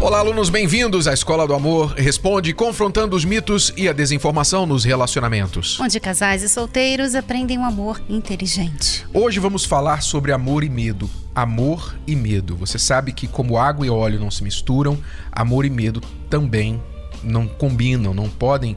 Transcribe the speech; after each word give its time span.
Olá, 0.00 0.20
alunos, 0.20 0.48
bem-vindos 0.48 1.08
à 1.08 1.12
Escola 1.12 1.44
do 1.44 1.52
Amor 1.52 1.92
Responde, 1.94 2.54
confrontando 2.54 3.16
os 3.16 3.24
mitos 3.24 3.72
e 3.76 3.88
a 3.88 3.92
desinformação 3.92 4.64
nos 4.64 4.84
relacionamentos. 4.84 5.78
Onde 5.80 5.98
casais 5.98 6.44
e 6.44 6.48
solteiros 6.48 7.16
aprendem 7.16 7.58
um 7.58 7.64
amor 7.64 8.00
inteligente. 8.08 9.04
Hoje 9.12 9.40
vamos 9.40 9.64
falar 9.64 10.00
sobre 10.02 10.30
amor 10.30 10.62
e 10.62 10.68
medo. 10.68 11.10
Amor 11.34 11.96
e 12.06 12.14
medo. 12.14 12.54
Você 12.56 12.78
sabe 12.78 13.12
que, 13.12 13.26
como 13.26 13.58
água 13.58 13.84
e 13.84 13.90
óleo 13.90 14.20
não 14.20 14.30
se 14.30 14.44
misturam, 14.44 14.96
amor 15.32 15.64
e 15.64 15.70
medo 15.70 16.00
também 16.30 16.80
não 17.20 17.48
combinam, 17.48 18.14
não 18.14 18.30
podem 18.30 18.76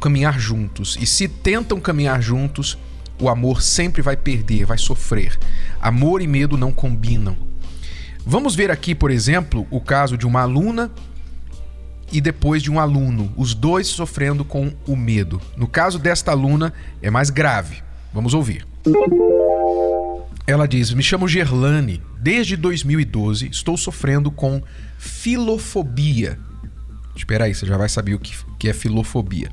caminhar 0.00 0.40
juntos. 0.40 0.96
E 0.98 1.04
se 1.04 1.28
tentam 1.28 1.78
caminhar 1.78 2.22
juntos, 2.22 2.78
o 3.20 3.28
amor 3.28 3.60
sempre 3.60 4.00
vai 4.00 4.16
perder, 4.16 4.64
vai 4.64 4.78
sofrer. 4.78 5.38
Amor 5.78 6.22
e 6.22 6.26
medo 6.26 6.56
não 6.56 6.72
combinam. 6.72 7.47
Vamos 8.30 8.54
ver 8.54 8.70
aqui, 8.70 8.94
por 8.94 9.10
exemplo, 9.10 9.66
o 9.70 9.80
caso 9.80 10.14
de 10.18 10.26
uma 10.26 10.42
aluna 10.42 10.90
e 12.12 12.20
depois 12.20 12.62
de 12.62 12.70
um 12.70 12.78
aluno, 12.78 13.32
os 13.38 13.54
dois 13.54 13.86
sofrendo 13.86 14.44
com 14.44 14.70
o 14.86 14.94
medo. 14.94 15.40
No 15.56 15.66
caso 15.66 15.98
desta 15.98 16.30
aluna, 16.30 16.74
é 17.00 17.10
mais 17.10 17.30
grave. 17.30 17.82
Vamos 18.12 18.34
ouvir. 18.34 18.66
Ela 20.46 20.68
diz: 20.68 20.92
Me 20.92 21.02
chamo 21.02 21.26
Gerlane. 21.26 22.02
Desde 22.20 22.54
2012 22.54 23.48
estou 23.48 23.78
sofrendo 23.78 24.30
com 24.30 24.62
filofobia. 24.98 26.38
Espera 27.16 27.46
aí, 27.46 27.54
você 27.54 27.64
já 27.64 27.78
vai 27.78 27.88
saber 27.88 28.12
o 28.12 28.18
que, 28.18 28.34
que 28.58 28.68
é 28.68 28.74
filofobia. 28.74 29.50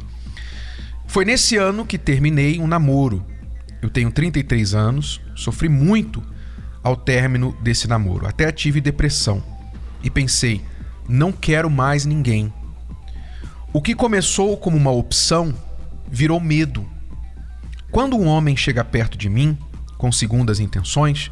Foi 1.08 1.24
nesse 1.24 1.56
ano 1.56 1.86
que 1.86 1.98
terminei 1.98 2.60
um 2.60 2.68
namoro. 2.68 3.26
Eu 3.82 3.90
tenho 3.90 4.12
33 4.12 4.76
anos, 4.76 5.22
sofri 5.34 5.70
muito 5.70 6.22
ao 6.86 6.96
término 6.96 7.58
desse 7.62 7.88
namoro. 7.88 8.28
Até 8.28 8.52
tive 8.52 8.80
depressão 8.80 9.44
e 10.04 10.10
pensei: 10.12 10.62
não 11.10 11.32
quero 11.32 11.68
mais 11.68 12.06
ninguém. 12.06 12.54
O 13.74 13.82
que 13.82 13.96
começou 13.96 14.56
como 14.56 14.78
uma 14.78 14.92
opção 14.92 15.52
virou 16.08 16.40
medo. 16.40 16.88
Quando 17.92 18.16
um 18.16 18.28
homem 18.28 18.56
chega 18.56 18.84
perto 18.86 19.18
de 19.18 19.28
mim, 19.28 19.58
com 19.98 20.12
segundas 20.12 20.60
intenções, 20.60 21.32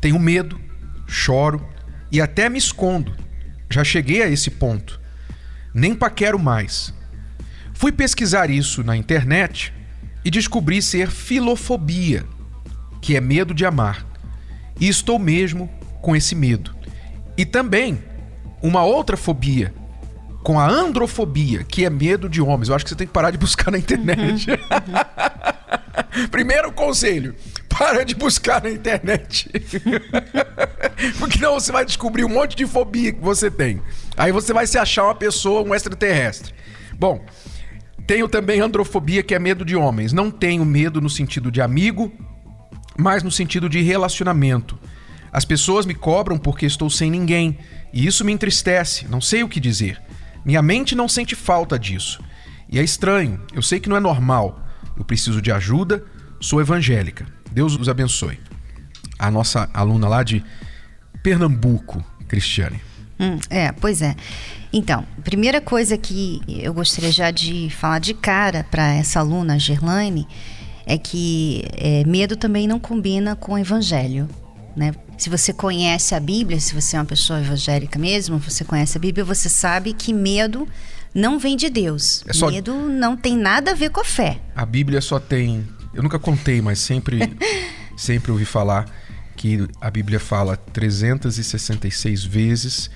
tenho 0.00 0.18
medo, 0.18 0.58
choro 1.06 1.62
e 2.10 2.18
até 2.18 2.48
me 2.48 2.58
escondo. 2.58 3.14
Já 3.68 3.84
cheguei 3.84 4.22
a 4.22 4.28
esse 4.28 4.50
ponto. 4.52 4.98
Nem 5.74 5.94
paquero 5.94 6.38
mais. 6.38 6.94
Fui 7.74 7.92
pesquisar 7.92 8.48
isso 8.48 8.82
na 8.82 8.96
internet 8.96 9.74
e 10.24 10.30
descobri 10.30 10.80
ser 10.80 11.10
filofobia, 11.10 12.24
que 13.02 13.16
é 13.16 13.20
medo 13.20 13.52
de 13.52 13.66
amar. 13.66 14.13
E 14.80 14.88
estou 14.88 15.18
mesmo 15.18 15.70
com 16.00 16.14
esse 16.14 16.34
medo. 16.34 16.74
E 17.36 17.44
também 17.44 18.02
uma 18.62 18.84
outra 18.84 19.16
fobia, 19.16 19.74
com 20.42 20.58
a 20.58 20.68
androfobia, 20.68 21.64
que 21.64 21.84
é 21.84 21.90
medo 21.90 22.28
de 22.28 22.40
homens. 22.40 22.68
Eu 22.68 22.74
acho 22.74 22.84
que 22.84 22.90
você 22.90 22.96
tem 22.96 23.06
que 23.06 23.12
parar 23.12 23.30
de 23.30 23.38
buscar 23.38 23.70
na 23.70 23.78
internet. 23.78 24.50
Uhum, 24.50 24.56
uhum. 24.56 26.28
Primeiro 26.30 26.70
conselho: 26.72 27.34
para 27.68 28.04
de 28.04 28.14
buscar 28.14 28.62
na 28.62 28.70
internet. 28.70 29.50
Porque 31.18 31.38
não 31.38 31.54
você 31.54 31.72
vai 31.72 31.84
descobrir 31.84 32.24
um 32.24 32.28
monte 32.28 32.54
de 32.54 32.66
fobia 32.66 33.12
que 33.12 33.20
você 33.20 33.50
tem. 33.50 33.80
Aí 34.16 34.30
você 34.30 34.52
vai 34.52 34.66
se 34.66 34.78
achar 34.78 35.04
uma 35.04 35.14
pessoa, 35.14 35.62
um 35.62 35.74
extraterrestre. 35.74 36.54
Bom, 36.98 37.24
tenho 38.06 38.28
também 38.28 38.60
androfobia, 38.60 39.22
que 39.22 39.34
é 39.34 39.38
medo 39.38 39.64
de 39.64 39.74
homens. 39.74 40.12
Não 40.12 40.30
tenho 40.30 40.64
medo 40.64 41.00
no 41.00 41.10
sentido 41.10 41.50
de 41.50 41.60
amigo, 41.60 42.12
mas 42.98 43.22
no 43.22 43.30
sentido 43.30 43.68
de 43.68 43.80
relacionamento. 43.82 44.78
As 45.32 45.44
pessoas 45.44 45.84
me 45.84 45.94
cobram 45.94 46.38
porque 46.38 46.64
estou 46.64 46.88
sem 46.88 47.10
ninguém, 47.10 47.58
e 47.92 48.06
isso 48.06 48.24
me 48.24 48.32
entristece, 48.32 49.06
não 49.08 49.20
sei 49.20 49.42
o 49.42 49.48
que 49.48 49.58
dizer. 49.58 50.00
Minha 50.44 50.62
mente 50.62 50.94
não 50.94 51.08
sente 51.08 51.34
falta 51.34 51.78
disso. 51.78 52.22
E 52.68 52.78
é 52.78 52.82
estranho, 52.82 53.40
eu 53.52 53.62
sei 53.62 53.80
que 53.80 53.88
não 53.88 53.96
é 53.96 54.00
normal. 54.00 54.60
Eu 54.96 55.04
preciso 55.04 55.42
de 55.42 55.50
ajuda, 55.50 56.04
sou 56.40 56.60
evangélica. 56.60 57.26
Deus 57.50 57.76
os 57.76 57.88
abençoe. 57.88 58.38
A 59.18 59.30
nossa 59.30 59.68
aluna 59.72 60.08
lá 60.08 60.22
de 60.22 60.44
Pernambuco, 61.22 62.04
Cristiane. 62.28 62.80
Hum, 63.18 63.38
é, 63.48 63.72
pois 63.72 64.02
é. 64.02 64.14
Então, 64.72 65.06
primeira 65.22 65.60
coisa 65.60 65.96
que 65.96 66.42
eu 66.48 66.74
gostaria 66.74 67.12
já 67.12 67.30
de 67.30 67.70
falar 67.70 68.00
de 68.00 68.12
cara 68.12 68.66
para 68.70 68.92
essa 68.92 69.20
aluna, 69.20 69.58
Gerlaine, 69.58 70.26
é 70.86 70.98
que 70.98 71.64
é, 71.72 72.04
medo 72.04 72.36
também 72.36 72.66
não 72.66 72.78
combina 72.78 73.34
com 73.34 73.52
o 73.52 73.58
evangelho. 73.58 74.28
Né? 74.76 74.92
Se 75.16 75.30
você 75.30 75.52
conhece 75.52 76.14
a 76.14 76.20
Bíblia, 76.20 76.58
se 76.60 76.74
você 76.74 76.96
é 76.96 76.98
uma 76.98 77.04
pessoa 77.04 77.40
evangélica 77.40 77.98
mesmo, 77.98 78.38
você 78.38 78.64
conhece 78.64 78.98
a 78.98 79.00
Bíblia, 79.00 79.24
você 79.24 79.48
sabe 79.48 79.92
que 79.92 80.12
medo 80.12 80.68
não 81.14 81.38
vem 81.38 81.56
de 81.56 81.70
Deus. 81.70 82.24
É 82.26 82.32
só... 82.32 82.50
Medo 82.50 82.74
não 82.74 83.16
tem 83.16 83.36
nada 83.36 83.70
a 83.70 83.74
ver 83.74 83.90
com 83.90 84.00
a 84.00 84.04
fé. 84.04 84.40
A 84.54 84.66
Bíblia 84.66 85.00
só 85.00 85.20
tem. 85.20 85.66
Eu 85.94 86.02
nunca 86.02 86.18
contei, 86.18 86.60
mas 86.60 86.80
sempre, 86.80 87.20
sempre 87.96 88.32
ouvi 88.32 88.44
falar 88.44 88.86
que 89.36 89.66
a 89.80 89.90
Bíblia 89.90 90.18
fala 90.18 90.56
366 90.56 92.24
vezes 92.24 92.90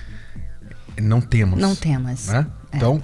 não 1.01 1.21
temos. 1.21 1.59
Não 1.59 1.75
temas. 1.75 2.27
Né? 2.27 2.45
É. 2.71 2.77
Então, 2.77 3.01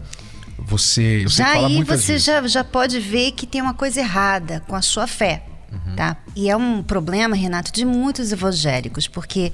você. 0.57 1.23
Eu 1.23 1.29
já 1.29 1.51
aí 1.51 1.83
você 1.83 2.17
já, 2.17 2.45
já 2.47 2.63
pode 2.63 2.99
ver 2.99 3.31
que 3.31 3.45
tem 3.45 3.61
uma 3.61 3.73
coisa 3.73 3.99
errada 3.99 4.63
com 4.67 4.75
a 4.75 4.81
sua 4.81 5.07
fé. 5.07 5.43
Uhum. 5.71 5.95
Tá? 5.95 6.17
E 6.35 6.49
é 6.49 6.55
um 6.55 6.81
problema, 6.81 7.35
Renato, 7.35 7.71
de 7.71 7.85
muitos 7.85 8.31
evangélicos, 8.31 9.07
porque 9.07 9.51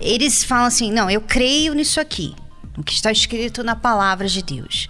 eles 0.00 0.44
falam 0.44 0.66
assim: 0.66 0.90
não, 0.90 1.10
eu 1.10 1.20
creio 1.20 1.74
nisso 1.74 2.00
aqui, 2.00 2.34
o 2.76 2.82
que 2.82 2.92
está 2.92 3.12
escrito 3.12 3.62
na 3.62 3.76
palavra 3.76 4.26
de 4.26 4.42
Deus. 4.42 4.88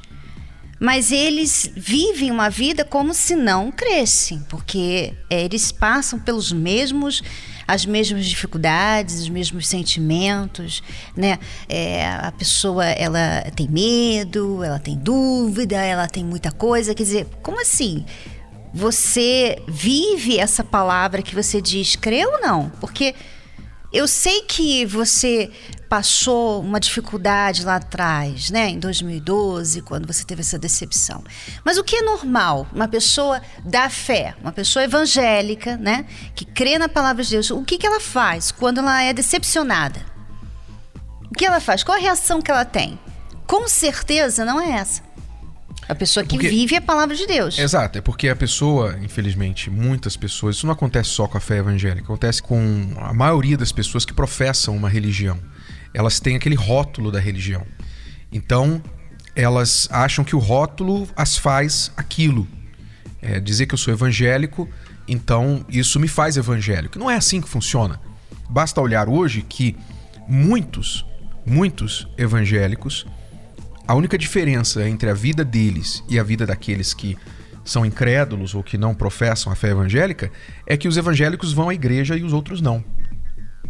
Mas 0.80 1.10
eles 1.10 1.70
vivem 1.74 2.30
uma 2.30 2.48
vida 2.48 2.84
como 2.84 3.12
se 3.12 3.34
não 3.34 3.72
crescem, 3.72 4.44
porque 4.48 5.12
é, 5.28 5.44
eles 5.44 5.72
passam 5.72 6.18
pelos 6.18 6.52
mesmos 6.52 7.22
as 7.68 7.84
mesmas 7.84 8.24
dificuldades, 8.24 9.20
os 9.20 9.28
mesmos 9.28 9.68
sentimentos, 9.68 10.82
né? 11.14 11.38
É, 11.68 12.08
a 12.08 12.32
pessoa 12.32 12.86
ela 12.86 13.42
tem 13.54 13.68
medo, 13.68 14.64
ela 14.64 14.78
tem 14.78 14.96
dúvida, 14.96 15.76
ela 15.76 16.08
tem 16.08 16.24
muita 16.24 16.50
coisa. 16.50 16.94
Quer 16.94 17.02
dizer, 17.02 17.26
como 17.42 17.60
assim? 17.60 18.06
Você 18.72 19.60
vive 19.68 20.38
essa 20.38 20.64
palavra 20.64 21.20
que 21.20 21.34
você 21.34 21.60
diz, 21.60 21.94
crê 21.94 22.24
ou 22.24 22.40
não? 22.40 22.70
Porque 22.80 23.14
eu 23.92 24.06
sei 24.06 24.42
que 24.42 24.84
você 24.84 25.50
passou 25.88 26.60
uma 26.60 26.78
dificuldade 26.78 27.64
lá 27.64 27.76
atrás, 27.76 28.50
né, 28.50 28.68
em 28.68 28.78
2012, 28.78 29.80
quando 29.80 30.06
você 30.06 30.24
teve 30.24 30.42
essa 30.42 30.58
decepção. 30.58 31.24
Mas 31.64 31.78
o 31.78 31.84
que 31.84 31.96
é 31.96 32.02
normal? 32.02 32.66
Uma 32.72 32.86
pessoa 32.86 33.40
da 33.64 33.88
fé, 33.88 34.34
uma 34.42 34.52
pessoa 34.52 34.84
evangélica, 34.84 35.78
né, 35.78 36.04
que 36.34 36.44
crê 36.44 36.78
na 36.78 36.88
palavra 36.88 37.24
de 37.24 37.30
Deus, 37.30 37.50
o 37.50 37.64
que, 37.64 37.78
que 37.78 37.86
ela 37.86 38.00
faz 38.00 38.52
quando 38.52 38.78
ela 38.78 39.02
é 39.02 39.14
decepcionada? 39.14 40.04
O 41.30 41.34
que 41.34 41.46
ela 41.46 41.60
faz? 41.60 41.82
Qual 41.82 41.96
a 41.96 42.00
reação 42.00 42.42
que 42.42 42.50
ela 42.50 42.66
tem? 42.66 42.98
Com 43.46 43.66
certeza 43.66 44.44
não 44.44 44.60
é 44.60 44.72
essa. 44.72 45.07
A 45.88 45.94
pessoa 45.94 46.22
que 46.22 46.36
porque, 46.36 46.48
vive 46.48 46.76
a 46.76 46.82
palavra 46.82 47.16
de 47.16 47.26
Deus. 47.26 47.58
Exato, 47.58 47.98
é 47.98 48.00
porque 48.02 48.28
a 48.28 48.36
pessoa, 48.36 48.98
infelizmente, 49.02 49.70
muitas 49.70 50.16
pessoas, 50.16 50.56
isso 50.56 50.66
não 50.66 50.74
acontece 50.74 51.08
só 51.08 51.26
com 51.26 51.38
a 51.38 51.40
fé 51.40 51.58
evangélica, 51.58 52.02
acontece 52.02 52.42
com 52.42 52.92
a 52.98 53.14
maioria 53.14 53.56
das 53.56 53.72
pessoas 53.72 54.04
que 54.04 54.12
professam 54.12 54.76
uma 54.76 54.88
religião. 54.88 55.38
Elas 55.94 56.20
têm 56.20 56.36
aquele 56.36 56.54
rótulo 56.54 57.10
da 57.10 57.18
religião. 57.18 57.66
Então, 58.30 58.82
elas 59.34 59.88
acham 59.90 60.24
que 60.24 60.36
o 60.36 60.38
rótulo 60.38 61.08
as 61.16 61.38
faz 61.38 61.90
aquilo. 61.96 62.46
É, 63.22 63.40
dizer 63.40 63.66
que 63.66 63.74
eu 63.74 63.78
sou 63.78 63.92
evangélico, 63.92 64.68
então 65.08 65.64
isso 65.70 65.98
me 65.98 66.06
faz 66.06 66.36
evangélico. 66.36 66.98
Não 66.98 67.10
é 67.10 67.16
assim 67.16 67.40
que 67.40 67.48
funciona. 67.48 67.98
Basta 68.50 68.80
olhar 68.80 69.08
hoje 69.08 69.42
que 69.42 69.74
muitos, 70.28 71.04
muitos 71.46 72.06
evangélicos 72.18 73.06
a 73.88 73.94
única 73.94 74.18
diferença 74.18 74.86
entre 74.86 75.08
a 75.08 75.14
vida 75.14 75.42
deles 75.42 76.04
e 76.10 76.18
a 76.18 76.22
vida 76.22 76.44
daqueles 76.44 76.92
que 76.92 77.16
são 77.64 77.86
incrédulos 77.86 78.54
ou 78.54 78.62
que 78.62 78.76
não 78.76 78.94
professam 78.94 79.50
a 79.50 79.56
fé 79.56 79.70
evangélica 79.70 80.30
é 80.66 80.76
que 80.76 80.86
os 80.86 80.98
evangélicos 80.98 81.54
vão 81.54 81.70
à 81.70 81.74
igreja 81.74 82.14
e 82.14 82.22
os 82.22 82.34
outros 82.34 82.60
não. 82.60 82.84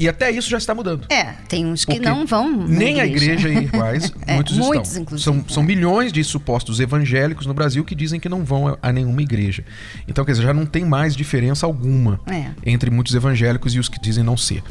E 0.00 0.08
até 0.08 0.30
isso 0.30 0.50
já 0.50 0.58
está 0.58 0.74
mudando. 0.74 1.06
É, 1.08 1.34
tem 1.48 1.66
uns 1.66 1.84
que 1.84 1.92
Porque 1.92 2.08
não 2.08 2.26
vão. 2.26 2.66
Nem 2.66 2.98
igreja. 2.98 3.02
a 3.02 3.06
igreja 3.06 3.48
e 3.48 3.64
iguais, 3.64 4.12
é, 4.26 4.34
muitos, 4.34 4.56
muitos 4.58 4.88
estão. 4.88 5.02
Inclusive, 5.02 5.24
são, 5.24 5.44
é. 5.48 5.52
são 5.52 5.62
milhões 5.62 6.12
de 6.12 6.22
supostos 6.24 6.80
evangélicos 6.80 7.46
no 7.46 7.54
Brasil 7.54 7.84
que 7.84 7.94
dizem 7.94 8.18
que 8.18 8.28
não 8.28 8.44
vão 8.44 8.68
a, 8.68 8.78
a 8.82 8.92
nenhuma 8.92 9.22
igreja. 9.22 9.64
Então, 10.06 10.24
quer 10.24 10.32
dizer, 10.32 10.44
já 10.44 10.54
não 10.54 10.66
tem 10.66 10.84
mais 10.84 11.14
diferença 11.16 11.64
alguma 11.64 12.20
é. 12.26 12.50
entre 12.66 12.90
muitos 12.90 13.14
evangélicos 13.14 13.72
e 13.74 13.78
os 13.78 13.88
que 13.88 14.00
dizem 14.00 14.24
não 14.24 14.36
ser. 14.36 14.64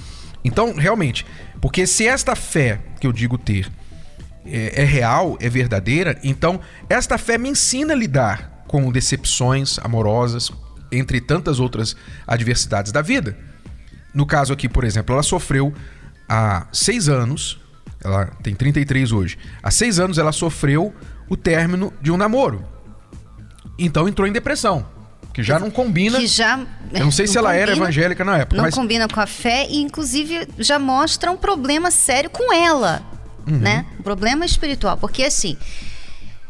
Então, 0.43 0.75
realmente, 0.75 1.25
porque 1.59 1.87
se 1.87 2.05
esta 2.05 2.35
fé 2.35 2.79
que 2.99 3.07
eu 3.07 3.13
digo 3.13 3.37
ter 3.37 3.69
é, 4.51 4.81
é 4.81 4.85
real, 4.85 5.37
é 5.39 5.49
verdadeira, 5.49 6.17
então 6.23 6.59
esta 6.89 7.17
fé 7.17 7.37
me 7.37 7.49
ensina 7.49 7.93
a 7.93 7.95
lidar 7.95 8.63
com 8.67 8.91
decepções 8.91 9.79
amorosas, 9.79 10.51
entre 10.91 11.21
tantas 11.21 11.59
outras 11.59 11.95
adversidades 12.25 12.91
da 12.91 13.01
vida. 13.01 13.37
No 14.13 14.25
caso 14.25 14.53
aqui, 14.53 14.67
por 14.67 14.83
exemplo, 14.83 15.13
ela 15.13 15.23
sofreu 15.23 15.73
há 16.27 16.67
seis 16.71 17.07
anos, 17.07 17.59
ela 18.03 18.25
tem 18.43 18.53
33 18.55 19.11
hoje, 19.11 19.37
há 19.61 19.71
seis 19.71 19.99
anos 19.99 20.17
ela 20.17 20.31
sofreu 20.31 20.93
o 21.29 21.35
término 21.35 21.93
de 22.01 22.11
um 22.11 22.17
namoro. 22.17 22.65
Então 23.77 24.07
entrou 24.07 24.27
em 24.27 24.31
depressão. 24.31 24.85
Que 25.33 25.43
já 25.43 25.59
não 25.59 25.69
combina. 25.69 26.17
Que 26.17 26.25
já. 26.25 26.57
Eu 26.91 27.05
não 27.05 27.11
sei 27.11 27.27
não 27.27 27.31
se 27.31 27.37
ela 27.37 27.49
combina, 27.49 27.61
era 27.61 27.71
evangélica 27.73 28.25
na 28.25 28.37
época. 28.39 28.57
Não 28.57 28.63
mas... 28.63 28.73
combina 28.73 29.07
com 29.07 29.19
a 29.19 29.27
fé 29.27 29.67
e, 29.69 29.83
inclusive, 29.83 30.47
já 30.57 30.79
mostra 30.79 31.29
um 31.29 31.37
problema 31.37 31.91
sério 31.91 32.27
com 32.27 32.51
ela. 32.51 33.05
Uhum. 33.47 33.59
Né? 33.59 33.85
Um 33.99 34.03
problema 34.03 34.45
espiritual. 34.45 34.97
Porque, 34.97 35.23
assim, 35.23 35.57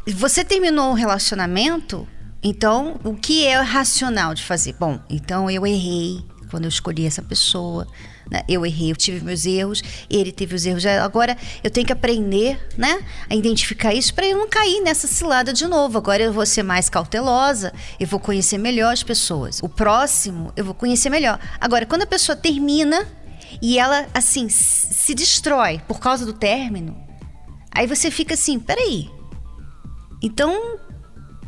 você 0.08 0.44
terminou 0.44 0.90
um 0.90 0.94
relacionamento, 0.94 2.08
então 2.42 3.00
o 3.04 3.14
que 3.14 3.46
é 3.46 3.60
racional 3.60 4.34
de 4.34 4.44
fazer? 4.44 4.74
Bom, 4.80 5.00
então 5.10 5.50
eu 5.50 5.66
errei 5.66 6.24
quando 6.50 6.64
eu 6.64 6.70
escolhi 6.70 7.06
essa 7.06 7.22
pessoa. 7.22 7.88
Né? 8.30 8.42
Eu 8.48 8.66
errei, 8.66 8.92
eu 8.92 8.96
tive 8.96 9.24
meus 9.24 9.46
erros, 9.46 9.82
ele 10.10 10.32
teve 10.32 10.56
os 10.56 10.66
erros. 10.66 10.86
Agora 10.86 11.38
eu 11.64 11.70
tenho 11.70 11.86
que 11.86 11.94
aprender 11.94 12.60
né, 12.78 13.04
a 13.30 13.36
identificar 13.36 13.94
isso 13.94 14.14
para 14.14 14.26
eu 14.26 14.38
não 14.38 14.50
cair 14.50 14.82
nessa 14.82 15.08
cilada 15.08 15.54
de 15.54 15.66
novo. 15.66 15.98
Agora 15.98 16.24
eu 16.24 16.34
vou 16.34 16.46
ser 16.46 16.64
mais 16.64 16.90
cautelosa, 16.90 17.74
eu 18.00 18.08
vou 18.08 18.20
conhecer 18.20 18.58
melhor 18.58 18.94
as 18.94 19.04
pessoas. 19.04 19.62
O 19.62 19.70
próximo 19.70 20.52
eu 20.56 20.66
vou 20.66 20.74
conhecer 20.74 21.10
melhor. 21.10 21.40
Agora, 21.60 21.86
quando 21.86 22.04
a 22.04 22.08
pessoa 22.08 22.36
termina 22.36 23.08
e 23.62 23.80
ela, 23.80 24.08
assim, 24.14 24.50
se 24.50 25.14
destrói 25.14 25.82
por 25.88 26.00
causa 26.00 26.26
do 26.26 26.34
término, 26.34 26.98
aí 27.72 27.88
você 27.88 28.12
fica 28.12 28.34
assim: 28.34 28.60
peraí. 28.60 29.10
Então, 30.22 30.80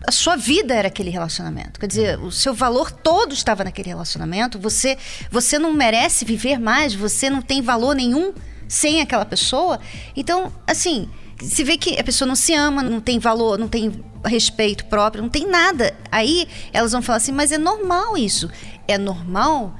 a 0.08 0.12
sua 0.12 0.36
vida 0.36 0.74
era 0.74 0.88
aquele 0.88 1.10
relacionamento. 1.10 1.80
Quer 1.80 1.88
dizer, 1.88 2.20
o 2.20 2.32
seu 2.32 2.54
valor 2.54 2.92
todo 2.92 3.34
estava 3.34 3.64
naquele 3.64 3.90
relacionamento. 3.90 4.60
Você, 4.60 4.98
você 5.32 5.60
não 5.60 5.74
merece 5.74 6.24
viver 6.24 6.60
mais, 6.60 6.94
você 6.94 7.30
não 7.30 7.42
tem 7.42 7.62
valor 7.62 7.96
nenhum 7.96 8.34
sem 8.68 9.02
aquela 9.02 9.26
pessoa. 9.26 9.80
Então, 10.16 10.54
assim, 10.68 11.10
se 11.42 11.64
vê 11.64 11.78
que 11.78 12.00
a 12.00 12.04
pessoa 12.04 12.28
não 12.28 12.36
se 12.36 12.54
ama, 12.54 12.84
não 12.84 13.02
tem 13.02 13.18
valor, 13.20 13.58
não 13.58 13.68
tem 13.68 14.04
respeito 14.26 14.86
próprio, 14.86 15.24
não 15.24 15.30
tem 15.30 15.48
nada. 15.48 15.96
Aí 16.12 16.48
elas 16.72 16.92
vão 16.92 17.02
falar 17.02 17.18
assim: 17.18 17.32
mas 17.32 17.52
é 17.52 17.58
normal 17.58 18.18
isso. 18.18 18.50
É 18.88 18.98
normal 18.98 19.76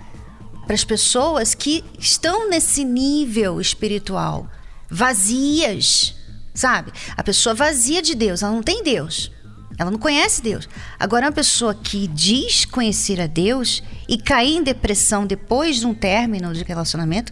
para 0.70 0.76
as 0.76 0.84
pessoas 0.84 1.56
que 1.56 1.84
estão 1.98 2.48
nesse 2.48 2.84
nível 2.84 3.60
espiritual, 3.60 4.48
vazias, 4.88 6.16
sabe? 6.54 6.92
A 7.18 7.24
pessoa 7.24 7.56
vazia 7.56 8.04
de 8.04 8.14
Deus, 8.14 8.44
ela 8.44 8.52
não 8.52 8.62
tem 8.62 8.84
Deus. 8.84 9.32
Ela 9.80 9.90
não 9.90 9.98
conhece 9.98 10.44
Deus. 10.44 10.70
Agora, 11.00 11.26
uma 11.26 11.32
pessoa 11.32 11.74
que 11.74 12.06
diz 12.06 12.66
conhecer 12.66 13.20
a 13.20 13.26
Deus 13.26 13.82
e 14.08 14.16
cair 14.16 14.58
em 14.58 14.64
depressão 14.64 15.26
depois 15.26 15.78
de 15.78 15.88
um 15.88 15.94
término 15.96 16.54
de 16.54 16.64
relacionamento, 16.64 17.32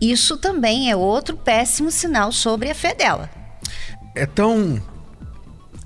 isso 0.00 0.36
também 0.36 0.90
é 0.90 0.96
outro 0.96 1.36
péssimo 1.36 1.88
sinal 1.88 2.32
sobre 2.32 2.68
a 2.68 2.74
fé 2.74 2.92
dela. 2.92 3.30
É 4.12 4.26
tão 4.26 4.82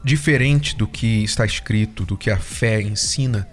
diferente 0.02 0.74
do 0.74 0.86
que 0.86 1.22
está 1.24 1.44
escrito, 1.44 2.06
do 2.06 2.16
que 2.16 2.30
a 2.30 2.38
fé 2.38 2.80
ensina, 2.80 3.46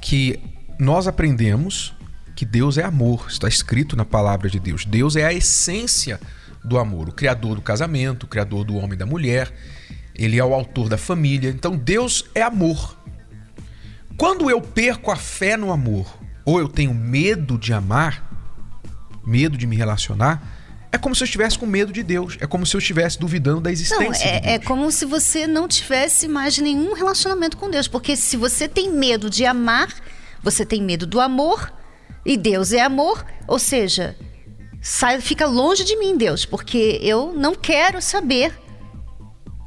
que 0.00 0.38
nós 0.78 1.08
aprendemos 1.08 1.95
que 2.36 2.44
Deus 2.44 2.76
é 2.76 2.84
amor, 2.84 3.26
está 3.30 3.48
escrito 3.48 3.96
na 3.96 4.04
palavra 4.04 4.50
de 4.50 4.60
Deus. 4.60 4.84
Deus 4.84 5.16
é 5.16 5.24
a 5.24 5.32
essência 5.32 6.20
do 6.62 6.78
amor, 6.78 7.08
o 7.08 7.12
criador 7.12 7.56
do 7.56 7.62
casamento, 7.62 8.24
o 8.24 8.26
criador 8.28 8.62
do 8.62 8.76
homem 8.76 8.92
e 8.92 8.96
da 8.96 9.06
mulher. 9.06 9.50
Ele 10.14 10.38
é 10.38 10.44
o 10.44 10.52
autor 10.52 10.90
da 10.90 10.98
família. 10.98 11.48
Então 11.48 11.74
Deus 11.74 12.26
é 12.34 12.42
amor. 12.42 12.98
Quando 14.18 14.50
eu 14.50 14.60
perco 14.60 15.10
a 15.10 15.16
fé 15.16 15.56
no 15.56 15.72
amor, 15.72 16.06
ou 16.44 16.60
eu 16.60 16.68
tenho 16.68 16.92
medo 16.92 17.58
de 17.58 17.72
amar, 17.72 18.30
medo 19.26 19.56
de 19.56 19.66
me 19.66 19.74
relacionar, 19.74 20.86
é 20.92 20.98
como 20.98 21.14
se 21.14 21.22
eu 21.22 21.26
estivesse 21.26 21.58
com 21.58 21.66
medo 21.66 21.90
de 21.90 22.02
Deus. 22.02 22.36
É 22.38 22.46
como 22.46 22.66
se 22.66 22.76
eu 22.76 22.78
estivesse 22.78 23.18
duvidando 23.18 23.62
da 23.62 23.72
existência 23.72 24.04
não, 24.04 24.12
é, 24.12 24.12
de 24.12 24.40
Deus. 24.40 24.54
É 24.54 24.58
como 24.58 24.92
se 24.92 25.06
você 25.06 25.46
não 25.46 25.66
tivesse 25.66 26.28
mais 26.28 26.58
nenhum 26.58 26.92
relacionamento 26.92 27.56
com 27.56 27.70
Deus. 27.70 27.88
Porque 27.88 28.14
se 28.14 28.36
você 28.36 28.68
tem 28.68 28.92
medo 28.92 29.30
de 29.30 29.46
amar, 29.46 29.88
você 30.42 30.66
tem 30.66 30.82
medo 30.82 31.06
do 31.06 31.18
amor, 31.18 31.72
e 32.26 32.36
Deus 32.36 32.72
é 32.72 32.80
amor, 32.80 33.24
ou 33.46 33.56
seja, 33.56 34.16
sai, 34.82 35.20
fica 35.20 35.46
longe 35.46 35.84
de 35.84 35.96
mim, 35.96 36.18
Deus, 36.18 36.44
porque 36.44 36.98
eu 37.00 37.32
não 37.32 37.54
quero 37.54 38.02
saber 38.02 38.52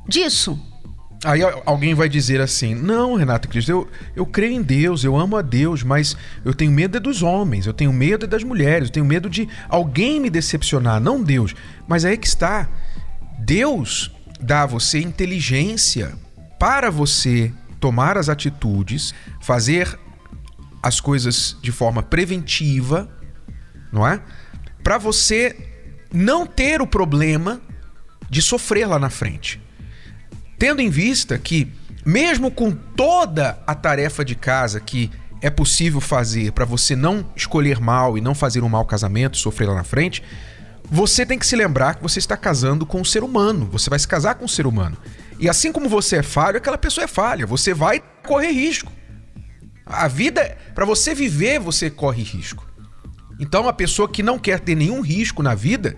disso. 0.05 0.59
Aí 1.23 1.41
alguém 1.65 1.93
vai 1.93 2.09
dizer 2.09 2.41
assim: 2.41 2.75
Não, 2.75 3.15
Renata 3.15 3.47
Cristo, 3.47 3.71
eu, 3.71 3.87
eu 4.15 4.25
creio 4.25 4.53
em 4.53 4.61
Deus, 4.61 5.03
eu 5.03 5.15
amo 5.15 5.37
a 5.37 5.41
Deus, 5.41 5.83
mas 5.83 6.17
eu 6.43 6.53
tenho 6.53 6.71
medo 6.71 6.97
é 6.97 6.99
dos 6.99 7.23
homens, 7.23 7.65
eu 7.65 7.73
tenho 7.73 7.93
medo 7.93 8.25
é 8.25 8.27
das 8.27 8.43
mulheres, 8.43 8.89
eu 8.89 8.93
tenho 8.93 9.05
medo 9.05 9.29
de 9.29 9.47
alguém 9.69 10.19
me 10.19 10.29
decepcionar, 10.29 10.99
não 10.99 11.23
Deus. 11.23 11.55
Mas 11.87 12.03
aí 12.03 12.17
que 12.17 12.27
está: 12.27 12.69
Deus 13.37 14.11
dá 14.39 14.63
a 14.63 14.65
você 14.65 14.99
inteligência 14.99 16.13
para 16.57 16.89
você 16.89 17.51
tomar 17.79 18.17
as 18.17 18.29
atitudes, 18.29 19.13
fazer 19.41 19.97
as 20.81 20.99
coisas 20.99 21.57
de 21.61 21.71
forma 21.71 22.01
preventiva, 22.01 23.09
não 23.91 24.07
é? 24.07 24.21
Para 24.83 24.97
você 24.97 25.55
não 26.11 26.45
ter 26.45 26.81
o 26.81 26.87
problema 26.87 27.61
de 28.29 28.41
sofrer 28.41 28.87
lá 28.87 28.99
na 28.99 29.09
frente. 29.09 29.61
Tendo 30.57 30.81
em 30.81 30.89
vista 30.89 31.37
que, 31.37 31.71
mesmo 32.05 32.51
com 32.51 32.71
toda 32.71 33.61
a 33.65 33.75
tarefa 33.75 34.23
de 34.23 34.35
casa 34.35 34.79
que 34.79 35.11
é 35.41 35.49
possível 35.49 36.01
fazer 36.01 36.51
para 36.51 36.65
você 36.65 36.95
não 36.95 37.25
escolher 37.35 37.79
mal 37.79 38.17
e 38.17 38.21
não 38.21 38.35
fazer 38.35 38.63
um 38.63 38.69
mau 38.69 38.85
casamento, 38.85 39.37
sofrer 39.37 39.67
lá 39.67 39.75
na 39.75 39.83
frente, 39.83 40.21
você 40.83 41.25
tem 41.25 41.37
que 41.37 41.45
se 41.45 41.55
lembrar 41.55 41.95
que 41.95 42.03
você 42.03 42.19
está 42.19 42.35
casando 42.35 42.85
com 42.85 42.99
um 42.99 43.05
ser 43.05 43.23
humano. 43.23 43.69
Você 43.71 43.89
vai 43.89 43.99
se 43.99 44.07
casar 44.07 44.35
com 44.35 44.45
um 44.45 44.49
ser 44.49 44.65
humano. 44.65 44.97
E 45.39 45.47
assim 45.47 45.71
como 45.71 45.87
você 45.87 46.17
é 46.17 46.23
falho, 46.23 46.57
aquela 46.57 46.77
pessoa 46.77 47.05
é 47.05 47.07
falha. 47.07 47.45
Você 47.45 47.73
vai 47.73 48.01
correr 48.25 48.51
risco. 48.51 48.91
A 49.89 50.07
vida, 50.07 50.55
para 50.75 50.85
você 50.85 51.15
viver, 51.15 51.59
você 51.59 51.89
corre 51.89 52.21
risco. 52.21 52.63
Então, 53.39 53.67
a 53.67 53.73
pessoa 53.73 54.07
que 54.07 54.21
não 54.21 54.37
quer 54.37 54.59
ter 54.59 54.75
nenhum 54.75 55.01
risco 55.01 55.41
na 55.41 55.55
vida, 55.55 55.97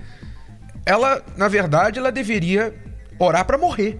ela, 0.85 1.21
na 1.35 1.49
verdade, 1.49 1.99
ela 1.99 2.11
deveria 2.11 2.73
orar 3.19 3.45
para 3.45 3.57
morrer. 3.57 3.99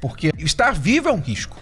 Porque 0.00 0.30
estar 0.38 0.72
vivo 0.72 1.08
é 1.08 1.12
um 1.12 1.20
risco. 1.20 1.56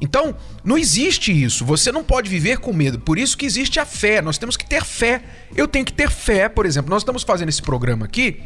Então, 0.00 0.34
não 0.64 0.78
existe 0.78 1.30
isso. 1.30 1.64
Você 1.64 1.92
não 1.92 2.04
pode 2.04 2.30
viver 2.30 2.58
com 2.58 2.72
medo. 2.72 2.98
Por 2.98 3.18
isso 3.18 3.36
que 3.36 3.44
existe 3.44 3.78
a 3.78 3.84
fé. 3.84 4.22
Nós 4.22 4.38
temos 4.38 4.56
que 4.56 4.66
ter 4.66 4.84
fé. 4.84 5.22
Eu 5.54 5.66
tenho 5.68 5.84
que 5.84 5.92
ter 5.92 6.10
fé, 6.10 6.48
por 6.48 6.64
exemplo. 6.66 6.90
Nós 6.90 7.02
estamos 7.02 7.22
fazendo 7.22 7.48
esse 7.48 7.62
programa 7.62 8.06
aqui. 8.06 8.42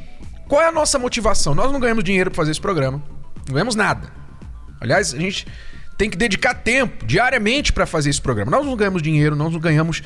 Qual 0.48 0.60
é 0.60 0.66
a 0.66 0.72
nossa 0.72 0.98
motivação? 0.98 1.54
Nós 1.54 1.70
não 1.70 1.78
ganhamos 1.78 2.02
dinheiro 2.02 2.30
para 2.30 2.38
fazer 2.38 2.52
esse 2.52 2.60
programa. 2.60 3.02
Não 3.46 3.54
ganhamos 3.54 3.74
nada. 3.74 4.12
Aliás, 4.80 5.12
a 5.12 5.18
gente 5.18 5.46
tem 6.00 6.08
que 6.08 6.16
dedicar 6.16 6.54
tempo 6.54 7.04
diariamente 7.04 7.74
para 7.74 7.84
fazer 7.84 8.08
esse 8.08 8.22
programa. 8.22 8.50
Nós 8.50 8.64
não 8.64 8.74
ganhamos 8.74 9.02
dinheiro, 9.02 9.36
nós 9.36 9.52
não 9.52 9.60
ganhamos 9.60 10.02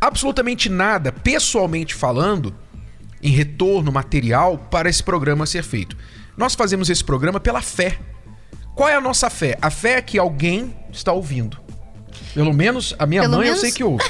absolutamente 0.00 0.68
nada, 0.68 1.12
pessoalmente 1.12 1.94
falando, 1.94 2.52
em 3.22 3.30
retorno 3.30 3.92
material 3.92 4.58
para 4.58 4.90
esse 4.90 5.00
programa 5.00 5.46
ser 5.46 5.62
feito. 5.62 5.96
Nós 6.36 6.56
fazemos 6.56 6.90
esse 6.90 7.04
programa 7.04 7.38
pela 7.38 7.62
fé. 7.62 8.00
Qual 8.74 8.88
é 8.88 8.96
a 8.96 9.00
nossa 9.00 9.30
fé? 9.30 9.56
A 9.62 9.70
fé 9.70 9.98
é 9.98 10.02
que 10.02 10.18
alguém 10.18 10.74
está 10.92 11.12
ouvindo. 11.12 11.56
Pelo 12.34 12.52
menos 12.52 12.92
a 12.98 13.06
minha 13.06 13.20
Pelo 13.22 13.34
mãe 13.36 13.44
menos- 13.44 13.58
eu 13.58 13.64
sei 13.68 13.70
que 13.72 13.84
ouve. 13.84 14.04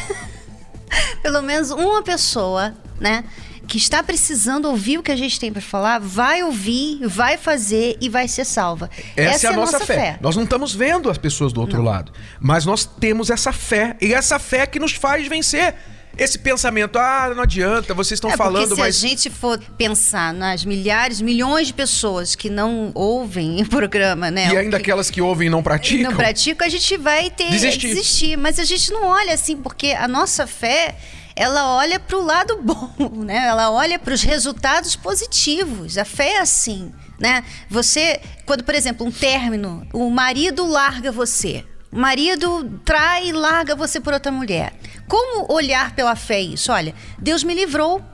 Pelo 1.22 1.42
menos 1.42 1.70
uma 1.70 2.02
pessoa, 2.02 2.74
né? 2.98 3.22
Que 3.68 3.76
está 3.76 4.02
precisando 4.02 4.64
ouvir 4.68 4.98
o 4.98 5.02
que 5.02 5.12
a 5.12 5.16
gente 5.16 5.38
tem 5.38 5.52
para 5.52 5.60
falar, 5.62 6.00
vai 6.00 6.42
ouvir, 6.42 7.06
vai 7.06 7.36
fazer 7.36 7.96
e 8.00 8.08
vai 8.08 8.26
ser 8.26 8.44
salva. 8.44 8.88
Essa, 9.14 9.48
é 9.48 9.50
a 9.50 9.52
nossa 9.52 9.78
fé. 9.80 10.18
Nós 10.20 10.34
não 10.34 10.44
estamos 10.44 10.74
vendo 10.74 11.10
as 11.10 11.18
pessoas 11.18 11.52
do 11.52 11.60
outro 11.60 11.82
lado, 11.82 12.10
mas 12.40 12.64
nós 12.64 12.84
temos 12.84 13.28
essa 13.30 13.52
fé 13.52 13.96
e 14.00 14.12
essa 14.14 14.38
fé 14.38 14.66
que 14.66 14.78
nos 14.80 14.92
faz 14.92 15.28
vencer 15.28 15.74
esse 16.16 16.38
pensamento. 16.38 16.98
Ah, 16.98 17.32
não 17.34 17.42
adianta, 17.44 17.94
vocês 17.94 18.16
estão 18.16 18.30
É 18.30 18.36
falando, 18.36 18.74
se 18.74 18.80
mas 18.80 18.96
a 18.96 19.06
gente 19.06 19.30
for 19.30 19.58
pensar 19.78 20.34
nas 20.34 20.64
milhares, 20.64 21.20
milhões 21.20 21.68
de 21.68 21.74
pessoas 21.74 22.34
que 22.34 22.50
não 22.50 22.90
ouvem 22.94 23.62
o 23.62 23.66
programa, 23.68 24.30
né? 24.30 24.48
e 24.52 24.56
ainda 24.56 24.78
que 24.78 24.82
aquelas 24.82 25.10
que 25.10 25.20
ouvem 25.20 25.46
e 25.46 25.50
não 25.50 25.62
praticam. 25.62 26.10
não 26.10 26.16
praticam, 26.16 26.66
a 26.66 26.70
gente 26.70 26.96
vai 26.96 27.30
ter 27.30 27.50
Desistir. 27.50 27.88
desistir. 27.88 28.36
Mas 28.36 28.58
a 28.58 28.64
gente 28.64 28.90
não 28.90 29.04
olha 29.06 29.34
assim, 29.34 29.56
porque 29.56 29.92
a 29.92 30.08
nossa 30.08 30.46
fé, 30.46 30.96
ela 31.38 31.76
olha 31.76 32.00
para 32.00 32.18
o 32.18 32.24
lado 32.24 32.58
bom, 32.60 32.92
né? 33.24 33.46
Ela 33.46 33.70
olha 33.70 33.96
para 33.98 34.12
os 34.12 34.22
resultados 34.22 34.96
positivos. 34.96 35.96
A 35.96 36.04
fé 36.04 36.32
é 36.32 36.40
assim, 36.40 36.92
né? 37.18 37.44
Você, 37.70 38.20
quando, 38.44 38.64
por 38.64 38.74
exemplo, 38.74 39.06
um 39.06 39.10
término, 39.10 39.86
o 39.92 40.10
marido 40.10 40.66
larga 40.66 41.12
você. 41.12 41.64
O 41.92 41.98
marido 41.98 42.80
trai 42.84 43.28
e 43.28 43.32
larga 43.32 43.76
você 43.76 44.00
por 44.00 44.12
outra 44.12 44.32
mulher. 44.32 44.74
Como 45.06 45.50
olhar 45.50 45.94
pela 45.94 46.16
fé 46.16 46.40
isso? 46.40 46.72
Olha, 46.72 46.92
Deus 47.18 47.44
me 47.44 47.54
livrou. 47.54 48.04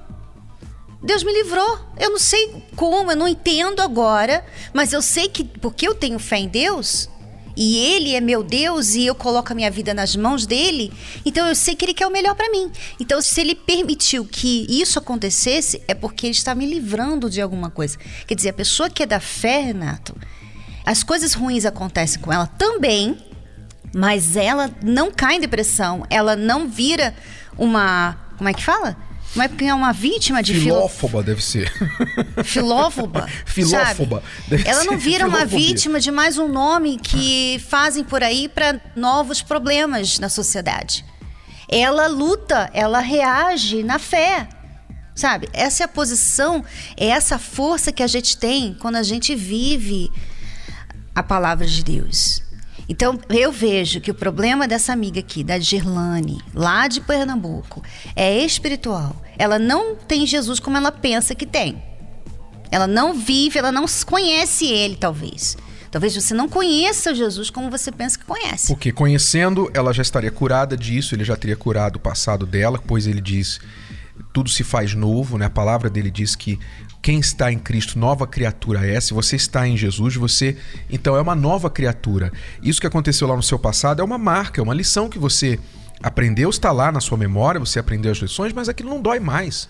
Deus 1.03 1.25
me 1.25 1.33
livrou. 1.33 1.81
Eu 1.99 2.11
não 2.11 2.19
sei 2.19 2.63
como, 2.77 3.11
eu 3.11 3.17
não 3.17 3.27
entendo 3.27 3.81
agora, 3.81 4.45
mas 4.73 4.93
eu 4.93 5.01
sei 5.01 5.29
que 5.29 5.45
porque 5.45 5.89
eu 5.89 5.95
tenho 5.95 6.19
fé 6.19 6.37
em 6.37 6.49
Deus, 6.49 7.09
e 7.57 7.79
ele 7.79 8.15
é 8.15 8.21
meu 8.21 8.43
Deus 8.43 8.95
e 8.95 9.07
eu 9.07 9.15
coloco 9.15 9.53
a 9.53 9.55
minha 9.55 9.71
vida 9.71 9.95
nas 9.95 10.17
mãos 10.17 10.47
dele, 10.47 10.93
então 11.25 11.47
eu 11.47 11.55
sei 11.55 11.75
que 11.75 11.85
ele 11.85 11.95
quer 11.95 12.07
o 12.07 12.11
melhor 12.11 12.35
para 12.35 12.51
mim. 12.51 12.71
Então, 12.99 13.21
se 13.23 13.41
ele 13.41 13.55
permitiu 13.55 14.25
que 14.25 14.67
isso 14.69 14.99
acontecesse, 14.99 15.83
é 15.87 15.95
porque 15.95 16.27
ele 16.27 16.35
está 16.35 16.55
me 16.55 16.67
livrando 16.67 17.31
de 17.31 17.41
alguma 17.41 17.71
coisa. 17.71 17.99
Quer 18.27 18.35
dizer, 18.35 18.51
a 18.51 18.55
pessoa 18.55 18.91
que 18.91 19.03
é 19.03 19.07
da 19.07 19.21
fé, 19.21 19.61
Renato, 19.61 20.15
as 20.85 21.03
coisas 21.03 21.35
ruins 21.35 21.65
acontecem 21.65 22.21
com 22.21 22.33
ela 22.33 22.47
também, 22.47 23.17
mas 23.95 24.37
ela 24.37 24.71
não 24.83 25.11
cai 25.11 25.37
em 25.37 25.41
depressão, 25.41 26.05
ela 26.11 26.37
não 26.37 26.69
vira 26.69 27.15
uma. 27.57 28.19
Como 28.37 28.49
é 28.49 28.53
que 28.53 28.65
fala? 28.65 28.97
Mas 29.35 29.49
porque 29.49 29.65
é 29.65 29.75
uma 29.75 29.93
vítima 29.93 30.43
de 30.43 30.55
filófoba 30.55 31.09
filo... 31.09 31.23
deve 31.25 31.45
ser. 31.45 31.73
Filófoba. 32.45 33.29
Filófoba. 33.45 34.23
Ela 34.65 34.85
não 34.85 34.97
vira 34.97 35.27
uma 35.27 35.45
vítima 35.45 35.99
de 35.99 36.11
mais 36.11 36.39
um 36.39 36.47
nome 36.47 36.99
que 36.99 37.61
fazem 37.69 38.05
por 38.05 38.23
aí 38.23 38.49
para 38.49 38.81
novos 38.95 39.43
problemas 39.43 40.19
na 40.19 40.29
sociedade. 40.29 41.05
Ela 41.69 42.07
luta, 42.07 42.71
ela 42.73 43.01
reage 43.01 43.83
na 43.83 43.99
fé. 43.99 44.49
Sabe? 45.15 45.49
Essa 45.53 45.85
é 45.85 45.87
a 45.87 45.89
posição, 45.89 46.65
é 46.97 47.07
essa 47.07 47.39
força 47.39 47.93
que 47.93 48.03
a 48.03 48.07
gente 48.07 48.37
tem 48.37 48.75
quando 48.75 48.97
a 48.97 49.03
gente 49.03 49.35
vive 49.35 50.11
a 51.15 51.23
palavra 51.23 51.67
de 51.67 51.85
Deus. 51.85 52.43
Então, 52.89 53.19
eu 53.31 53.51
vejo 53.51 54.01
que 54.01 54.11
o 54.11 54.15
problema 54.15 54.69
dessa 54.69 54.93
amiga 54.93 55.21
aqui, 55.21 55.43
da 55.43 55.59
Girlane, 55.59 56.41
lá 56.55 56.87
de 56.87 57.01
Pernambuco, 57.01 57.83
é 58.15 58.39
espiritual. 58.45 59.17
Ela 59.39 59.59
não 59.59 59.97
tem 59.97 60.27
Jesus 60.27 60.61
como 60.61 60.77
ela 60.77 60.93
pensa 60.93 61.35
que 61.35 61.47
tem. 61.47 61.83
Ela 62.71 62.87
não 62.87 63.15
vive, 63.15 63.59
ela 63.59 63.73
não 63.73 63.87
conhece 64.07 64.67
ele, 64.67 64.97
talvez. 64.97 65.57
Talvez 65.91 66.13
você 66.15 66.35
não 66.35 66.49
conheça 66.49 67.15
Jesus 67.15 67.51
como 67.51 67.71
você 67.71 67.93
pensa 67.93 68.19
que 68.19 68.25
conhece. 68.25 68.67
Porque 68.67 68.91
conhecendo, 68.91 69.71
ela 69.73 69.93
já 69.93 70.03
estaria 70.03 70.31
curada 70.31 70.77
disso, 70.77 71.15
ele 71.15 71.23
já 71.23 71.37
teria 71.37 71.57
curado 71.57 71.97
o 71.97 72.01
passado 72.01 72.45
dela, 72.45 72.83
pois 72.85 73.07
ele 73.07 73.21
diz: 73.21 73.61
tudo 74.33 74.51
se 74.51 74.65
faz 74.65 74.93
novo, 74.93 75.39
né? 75.39 75.47
A 75.47 75.51
palavra 75.51 75.89
dele 75.89 76.11
diz 76.11 76.35
que 76.35 76.59
quem 77.05 77.21
está 77.21 77.53
em 77.53 77.59
Cristo, 77.59 77.99
nova 77.99 78.27
criatura 78.27 78.87
é. 78.87 78.99
Se 78.99 79.13
você 79.13 79.37
está 79.37 79.69
em 79.69 79.77
Jesus, 79.77 80.17
você 80.17 80.57
então 80.89 81.15
é 81.15 81.21
uma 81.21 81.35
nova 81.35 81.69
criatura. 81.69 82.33
Isso 82.63 82.81
que 82.81 82.87
aconteceu 82.87 83.29
lá 83.29 83.37
no 83.37 83.43
seu 83.43 83.59
passado 83.59 84.01
é 84.01 84.05
uma 84.05 84.17
marca, 84.17 84.59
é 84.59 84.65
uma 84.65 84.73
lição 84.73 85.11
que 85.11 85.19
você 85.19 85.61
aprendeu, 86.03 86.49
está 86.49 86.73
lá 86.73 86.91
na 86.91 87.01
sua 87.01 87.19
memória, 87.19 87.61
você 87.61 87.79
aprendeu 87.79 88.11
as 88.11 88.17
lições, 88.17 88.55
mas 88.55 88.71
aquilo 88.71 88.89
não 88.89 89.03
dói 89.03 89.21
mais. 89.21 89.69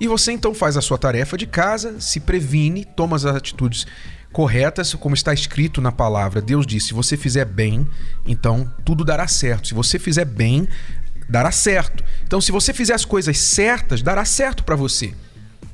E 0.00 0.08
você 0.08 0.32
então 0.32 0.52
faz 0.52 0.76
a 0.76 0.80
sua 0.80 0.98
tarefa 0.98 1.38
de 1.38 1.46
casa, 1.46 2.00
se 2.00 2.18
previne, 2.18 2.84
toma 2.84 3.14
as 3.14 3.24
atitudes 3.24 3.86
corretas, 4.32 4.92
como 4.94 5.14
está 5.14 5.32
escrito 5.32 5.80
na 5.80 5.92
palavra. 5.92 6.42
Deus 6.42 6.66
disse: 6.66 6.88
se 6.88 6.94
você 6.94 7.16
fizer 7.16 7.44
bem, 7.44 7.86
então 8.26 8.68
tudo 8.84 9.04
dará 9.04 9.28
certo. 9.28 9.68
Se 9.68 9.74
você 9.74 10.00
fizer 10.00 10.24
bem, 10.24 10.66
dará 11.28 11.52
certo. 11.52 12.02
Então, 12.24 12.40
se 12.40 12.50
você 12.50 12.74
fizer 12.74 12.94
as 12.94 13.04
coisas 13.04 13.38
certas, 13.38 14.02
dará 14.02 14.24
certo 14.24 14.64
para 14.64 14.74
você. 14.74 15.14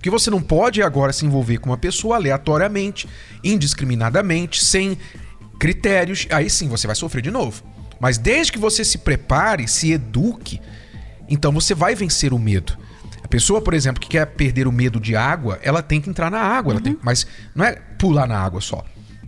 Porque 0.03 0.11
você 0.11 0.33
não 0.33 0.43
pode 0.43 0.83
agora 0.83 1.13
se 1.13 1.25
envolver 1.25 1.59
com 1.59 1.71
uma 1.71 1.79
pessoa 1.79 2.17
aleatoriamente, 2.17 3.09
indiscriminadamente, 3.45 4.65
sem 4.65 4.99
critérios. 5.61 6.27
Aí 6.29 6.51
sim 6.51 6.67
você 6.67 6.89
vai 6.89 6.97
sofrer 6.97 7.23
de 7.23 7.31
novo. 7.31 7.63
Mas 8.01 8.19
desde 8.19 8.51
que 8.51 8.59
você 8.59 8.85
se 8.85 8.99
prepare, 8.99 9.69
se 9.69 9.93
eduque, 9.93 10.61
então 11.29 11.53
você 11.53 11.73
vai 11.73 11.95
vencer 11.95 12.33
o 12.33 12.39
medo. 12.39 12.77
A 13.23 13.29
pessoa, 13.29 13.63
por 13.63 13.75
exemplo, 13.75 14.01
que 14.01 14.09
quer 14.09 14.27
perder 14.27 14.67
o 14.67 14.73
medo 14.73 14.99
de 14.99 15.15
água, 15.15 15.61
ela 15.63 15.81
tem 15.81 16.01
que 16.01 16.11
entrar 16.11 16.33
na 16.33 16.41
água. 16.41 16.75
Uhum. 16.75 16.81
Tem, 16.81 16.99
mas 17.01 17.25
não 17.55 17.65
é 17.65 17.77
pular 17.97 18.27
na 18.27 18.41
água 18.41 18.61
só. 18.61 18.85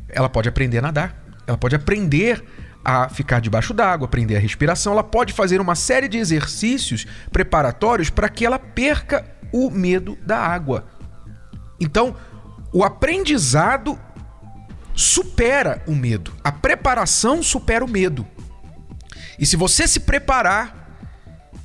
Ela 0.08 0.28
pode 0.28 0.48
aprender 0.48 0.78
a 0.78 0.82
nadar. 0.82 1.24
Ela 1.46 1.56
pode 1.56 1.76
aprender 1.76 2.42
a 2.84 3.08
ficar 3.08 3.40
debaixo 3.40 3.72
d'água, 3.72 4.06
aprender 4.06 4.36
a 4.36 4.40
respiração. 4.40 4.92
Ela 4.92 5.04
pode 5.04 5.32
fazer 5.32 5.60
uma 5.60 5.76
série 5.76 6.08
de 6.08 6.18
exercícios 6.18 7.06
preparatórios 7.30 8.10
para 8.10 8.28
que 8.28 8.44
ela 8.44 8.58
perca 8.58 9.24
o 9.54 9.70
medo 9.70 10.18
da 10.26 10.36
água. 10.36 10.84
Então, 11.78 12.16
o 12.72 12.82
aprendizado 12.82 13.96
supera 14.92 15.80
o 15.86 15.94
medo. 15.94 16.32
A 16.42 16.50
preparação 16.50 17.40
supera 17.40 17.84
o 17.84 17.88
medo. 17.88 18.26
E 19.38 19.46
se 19.46 19.56
você 19.56 19.86
se 19.86 20.00
preparar, 20.00 20.98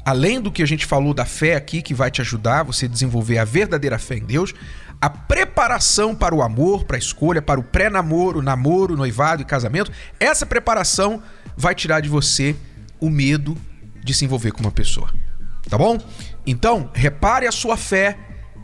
além 0.05 0.39
do 0.39 0.51
que 0.51 0.61
a 0.61 0.67
gente 0.67 0.85
falou 0.85 1.15
da 1.15 1.25
fé 1.25 1.55
aqui, 1.55 1.81
que 1.81 1.95
vai 1.95 2.11
te 2.11 2.21
ajudar 2.21 2.61
você 2.61 2.87
desenvolver 2.87 3.39
a 3.39 3.43
verdadeira 3.43 3.97
fé 3.97 4.17
em 4.17 4.23
Deus, 4.23 4.53
a 5.01 5.09
preparação 5.09 6.13
para 6.13 6.35
o 6.35 6.43
amor, 6.43 6.83
para 6.83 6.95
a 6.95 6.99
escolha, 6.99 7.41
para 7.41 7.59
o 7.59 7.63
pré-namoro, 7.63 8.39
namoro, 8.39 8.95
noivado 8.95 9.41
e 9.41 9.45
casamento, 9.45 9.91
essa 10.19 10.45
preparação 10.45 11.23
vai 11.57 11.73
tirar 11.73 12.01
de 12.01 12.09
você 12.09 12.55
o 12.99 13.09
medo 13.09 13.57
de 14.03 14.13
se 14.13 14.25
envolver 14.25 14.51
com 14.51 14.61
uma 14.61 14.71
pessoa. 14.71 15.11
Tá 15.67 15.77
bom? 15.77 15.99
Então, 16.45 16.89
repare 16.93 17.47
a 17.47 17.51
sua 17.51 17.77
fé 17.77 18.17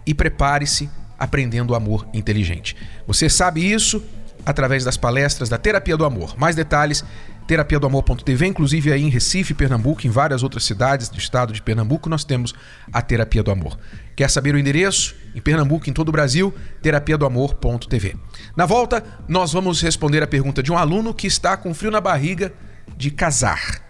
e 0.05 0.13
prepare-se 0.13 0.89
aprendendo 1.17 1.71
o 1.71 1.75
amor 1.75 2.07
inteligente. 2.13 2.75
Você 3.07 3.29
sabe 3.29 3.71
isso 3.71 4.03
através 4.45 4.83
das 4.83 4.97
palestras 4.97 5.49
da 5.49 5.57
Terapia 5.57 5.97
do 5.97 6.05
Amor. 6.05 6.37
Mais 6.37 6.55
detalhes, 6.55 7.03
terapia 7.47 7.79
do 7.79 7.87
amor.tv, 7.87 8.45
inclusive 8.45 8.91
aí 8.91 9.01
em 9.01 9.09
Recife, 9.09 9.53
Pernambuco, 9.53 10.05
em 10.05 10.09
várias 10.09 10.43
outras 10.43 10.63
cidades 10.63 11.09
do 11.09 11.17
estado 11.17 11.53
de 11.53 11.61
Pernambuco, 11.61 12.09
nós 12.09 12.23
temos 12.23 12.53
a 12.93 13.01
Terapia 13.01 13.41
do 13.41 13.51
Amor. 13.51 13.77
Quer 14.15 14.29
saber 14.29 14.53
o 14.53 14.59
endereço? 14.59 15.15
Em 15.33 15.41
Pernambuco, 15.41 15.89
em 15.89 15.93
todo 15.93 16.09
o 16.09 16.11
Brasil, 16.11 16.53
terapia 16.81 17.17
do 17.17 17.25
amor.tv. 17.25 18.15
Na 18.55 18.65
volta, 18.65 19.03
nós 19.27 19.51
vamos 19.51 19.81
responder 19.81 20.23
a 20.23 20.27
pergunta 20.27 20.61
de 20.61 20.71
um 20.71 20.77
aluno 20.77 21.13
que 21.13 21.27
está 21.27 21.57
com 21.57 21.73
frio 21.73 21.91
na 21.91 21.99
barriga 21.99 22.53
de 22.95 23.11
casar. 23.11 23.81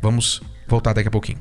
Vamos 0.00 0.40
voltar 0.68 0.92
daqui 0.92 1.08
a 1.08 1.10
pouquinho. 1.10 1.38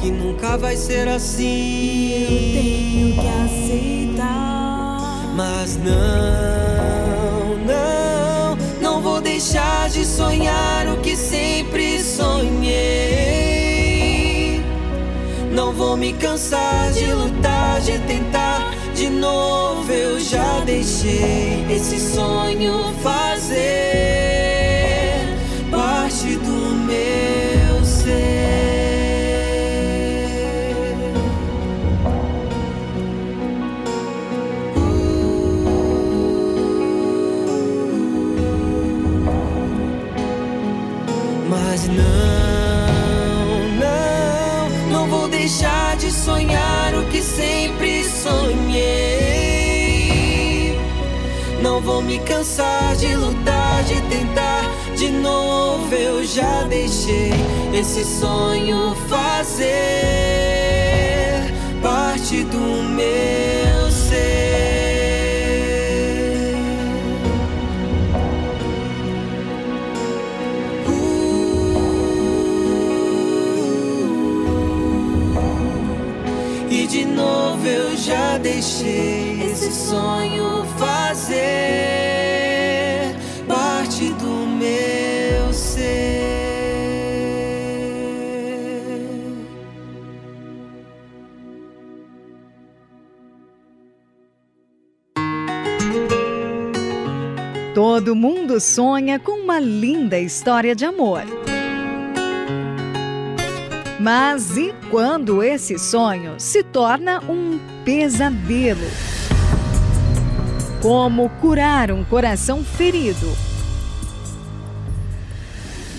Que 0.00 0.10
nunca 0.10 0.56
vai 0.56 0.76
ser 0.76 1.06
assim. 1.08 2.12
Eu 2.22 2.28
tenho 2.28 3.14
que 3.14 3.28
aceitar. 3.44 4.98
Mas 5.36 5.76
não, 5.76 7.56
não, 7.66 8.56
não 8.80 9.02
vou 9.02 9.20
deixar 9.20 9.88
de 9.90 10.04
sonhar 10.04 10.88
o 10.88 10.96
que 10.98 11.14
sempre 11.16 12.02
sonhei. 12.02 13.40
Não 15.52 15.72
vou 15.72 15.96
me 15.96 16.12
cansar 16.14 16.92
de 16.92 17.12
lutar, 17.12 17.80
de 17.80 17.98
tentar 18.00 18.74
de 18.94 19.08
novo. 19.10 19.92
Eu 19.92 20.18
já 20.20 20.60
deixei 20.60 21.66
esse 21.70 21.98
sonho 21.98 22.94
fazer 23.02 24.29
esse 57.80 58.04
sonho 58.04 58.94
fazer 59.08 59.64
parte 61.82 62.44
do 62.44 62.58
meu 62.58 63.90
ser. 63.90 64.20
E 76.68 76.86
de 76.86 77.06
novo 77.06 77.66
eu 77.66 77.96
já 77.96 78.36
deixei 78.36 79.42
esse 79.42 79.72
sonho 79.72 80.59
Todo 98.00 98.16
mundo 98.16 98.58
sonha 98.58 99.18
com 99.18 99.32
uma 99.32 99.60
linda 99.60 100.18
história 100.18 100.74
de 100.74 100.86
amor. 100.86 101.20
Mas 104.00 104.56
e 104.56 104.74
quando 104.90 105.42
esse 105.42 105.78
sonho 105.78 106.36
se 106.38 106.62
torna 106.62 107.20
um 107.28 107.60
pesadelo? 107.84 108.86
Como 110.80 111.28
curar 111.42 111.92
um 111.92 112.02
coração 112.02 112.64
ferido? 112.64 113.36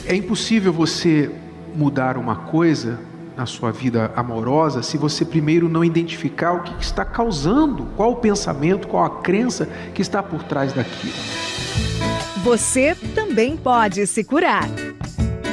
É 0.04 0.16
impossível 0.16 0.74
você 0.74 1.30
mudar 1.76 2.18
uma 2.18 2.36
coisa 2.36 3.00
na 3.38 3.46
sua 3.46 3.72
vida 3.72 4.12
amorosa 4.16 4.82
se 4.82 4.98
você 4.98 5.24
primeiro 5.24 5.70
não 5.70 5.86
identificar 5.86 6.54
o 6.54 6.64
que 6.64 6.84
está 6.84 7.06
causando, 7.06 7.86
qual 7.96 8.14
o 8.14 8.16
pensamento, 8.16 8.88
qual 8.88 9.06
a 9.06 9.22
crença 9.22 9.70
que 9.94 10.02
está 10.02 10.24
por 10.24 10.42
trás 10.42 10.74
daquilo. 10.74 11.51
Você 12.44 12.96
também 13.14 13.56
pode 13.56 14.08
se 14.08 14.24
curar. 14.24 14.68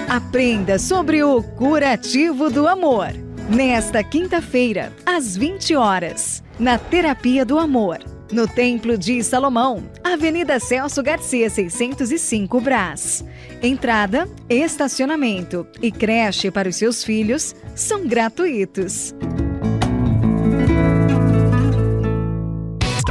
Aprenda 0.09 0.79
sobre 0.79 1.23
o 1.23 1.43
curativo 1.43 2.49
do 2.49 2.67
amor. 2.67 3.09
Nesta 3.51 4.03
quinta-feira, 4.03 4.91
às 5.05 5.37
20 5.37 5.75
horas, 5.75 6.43
na 6.59 6.79
Terapia 6.79 7.45
do 7.45 7.59
Amor, 7.59 7.99
no 8.33 8.49
Templo 8.49 8.97
de 8.97 9.23
Salomão, 9.23 9.85
Avenida 10.03 10.59
Celso 10.59 11.03
Garcia, 11.03 11.51
605 11.51 12.59
Brás. 12.59 13.23
Entrada, 13.63 14.27
estacionamento 14.49 15.67
e 15.83 15.93
creche 15.93 16.51
para 16.51 16.71
os 16.71 16.77
seus 16.77 17.05
filhos 17.05 17.55
são 17.75 18.07
gratuitos. 18.07 19.15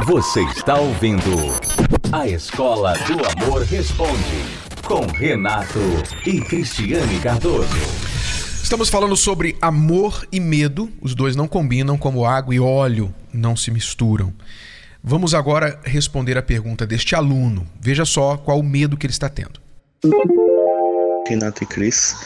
Você 0.04 0.42
está 0.42 0.80
ouvindo 0.80 1.30
A 2.10 2.26
Escola 2.26 2.94
do 3.06 3.44
Amor 3.44 3.62
Responde, 3.64 4.42
com 4.82 5.04
Renato 5.06 5.78
e 6.24 6.40
Cristiane 6.40 7.20
Cardoso. 7.20 7.68
Estamos 8.62 8.88
falando 8.88 9.14
sobre 9.14 9.58
amor 9.60 10.26
e 10.32 10.40
medo. 10.40 10.90
Os 11.02 11.14
dois 11.14 11.36
não 11.36 11.46
combinam 11.46 11.98
como 11.98 12.24
água 12.24 12.54
e 12.54 12.58
óleo 12.58 13.14
não 13.30 13.54
se 13.54 13.70
misturam. 13.70 14.32
Vamos 15.04 15.34
agora 15.34 15.78
responder 15.84 16.38
a 16.38 16.42
pergunta 16.42 16.86
deste 16.86 17.14
aluno. 17.14 17.68
Veja 17.78 18.06
só 18.06 18.38
qual 18.38 18.58
o 18.58 18.64
medo 18.64 18.96
que 18.96 19.04
ele 19.04 19.12
está 19.12 19.28
tendo. 19.28 19.60
Renato 21.28 21.62
e 21.62 21.66
Cris. 21.66 22.16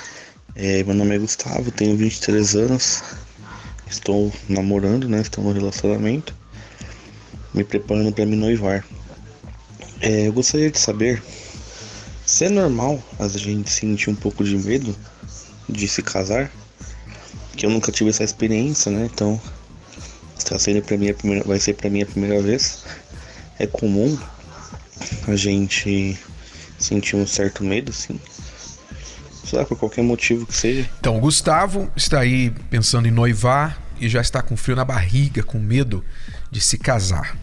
É, 0.54 0.84
meu 0.84 0.94
nome 0.94 1.16
é 1.16 1.18
Gustavo, 1.18 1.72
tenho 1.72 1.96
23 1.96 2.54
anos. 2.54 3.02
Estou 3.90 4.32
namorando, 4.48 5.08
né? 5.08 5.20
Estou 5.20 5.42
no 5.42 5.50
relacionamento. 5.50 6.32
Me 7.52 7.64
preparando 7.64 8.12
para 8.12 8.24
me 8.24 8.36
noivar. 8.36 8.84
É, 10.02 10.26
eu 10.26 10.32
gostaria 10.32 10.68
de 10.68 10.80
saber 10.80 11.22
se 12.26 12.46
é 12.46 12.48
normal 12.48 13.00
a 13.20 13.28
gente 13.28 13.70
sentir 13.70 14.10
um 14.10 14.16
pouco 14.16 14.42
de 14.42 14.58
medo 14.58 14.96
de 15.68 15.86
se 15.86 16.02
casar. 16.02 16.50
Que 17.56 17.66
eu 17.66 17.70
nunca 17.70 17.92
tive 17.92 18.10
essa 18.10 18.24
experiência, 18.24 18.90
né? 18.90 19.08
Então 19.12 19.40
está 20.36 20.58
sendo 20.58 20.82
para 20.82 20.96
mim 20.96 21.08
a 21.08 21.14
primeira, 21.14 21.44
vai 21.44 21.60
ser 21.60 21.74
para 21.74 21.88
mim 21.88 22.02
a 22.02 22.06
primeira 22.06 22.42
vez. 22.42 22.84
É 23.60 23.66
comum 23.66 24.18
a 25.28 25.36
gente 25.36 26.18
sentir 26.80 27.14
um 27.14 27.26
certo 27.26 27.62
medo, 27.62 27.92
sim. 27.92 28.18
Sei 29.44 29.56
lá, 29.56 29.64
por 29.64 29.78
qualquer 29.78 30.02
motivo 30.02 30.46
que 30.46 30.56
seja. 30.56 30.90
Então, 30.98 31.16
o 31.16 31.20
Gustavo 31.20 31.88
está 31.94 32.20
aí 32.20 32.50
pensando 32.70 33.06
em 33.06 33.10
noivar 33.10 33.80
e 34.00 34.08
já 34.08 34.20
está 34.20 34.42
com 34.42 34.56
frio 34.56 34.74
na 34.74 34.84
barriga, 34.84 35.44
com 35.44 35.58
medo 35.58 36.04
de 36.50 36.60
se 36.60 36.76
casar. 36.76 37.36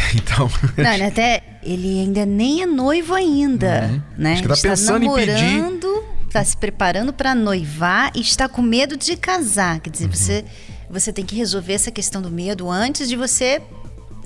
Então, 0.14 0.50
Não, 0.76 0.92
ele 0.92 1.04
até 1.04 1.42
ele 1.62 2.00
ainda 2.00 2.24
nem 2.26 2.62
é 2.62 2.66
noivo 2.66 3.14
ainda, 3.14 4.02
né? 4.16 4.32
Acho 4.32 4.42
que 4.42 4.48
tá 4.48 4.54
está 4.54 4.68
pensando 4.70 5.04
em 5.04 5.14
pedir. 5.14 5.32
namorando, 5.32 6.04
está 6.26 6.42
se 6.44 6.56
preparando 6.56 7.12
para 7.12 7.34
noivar 7.34 8.10
e 8.14 8.20
está 8.20 8.48
com 8.48 8.62
medo 8.62 8.96
de 8.96 9.16
casar. 9.16 9.78
Quer 9.80 9.90
dizer, 9.90 10.06
Uhum. 10.06 10.12
você 10.12 10.44
você 10.90 11.12
tem 11.12 11.24
que 11.24 11.36
resolver 11.36 11.72
essa 11.74 11.92
questão 11.92 12.20
do 12.20 12.30
medo 12.30 12.68
antes 12.68 13.08
de 13.08 13.14
você, 13.14 13.62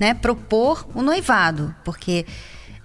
né, 0.01 0.15
propor 0.15 0.87
o 0.95 1.03
noivado, 1.03 1.75
porque 1.85 2.25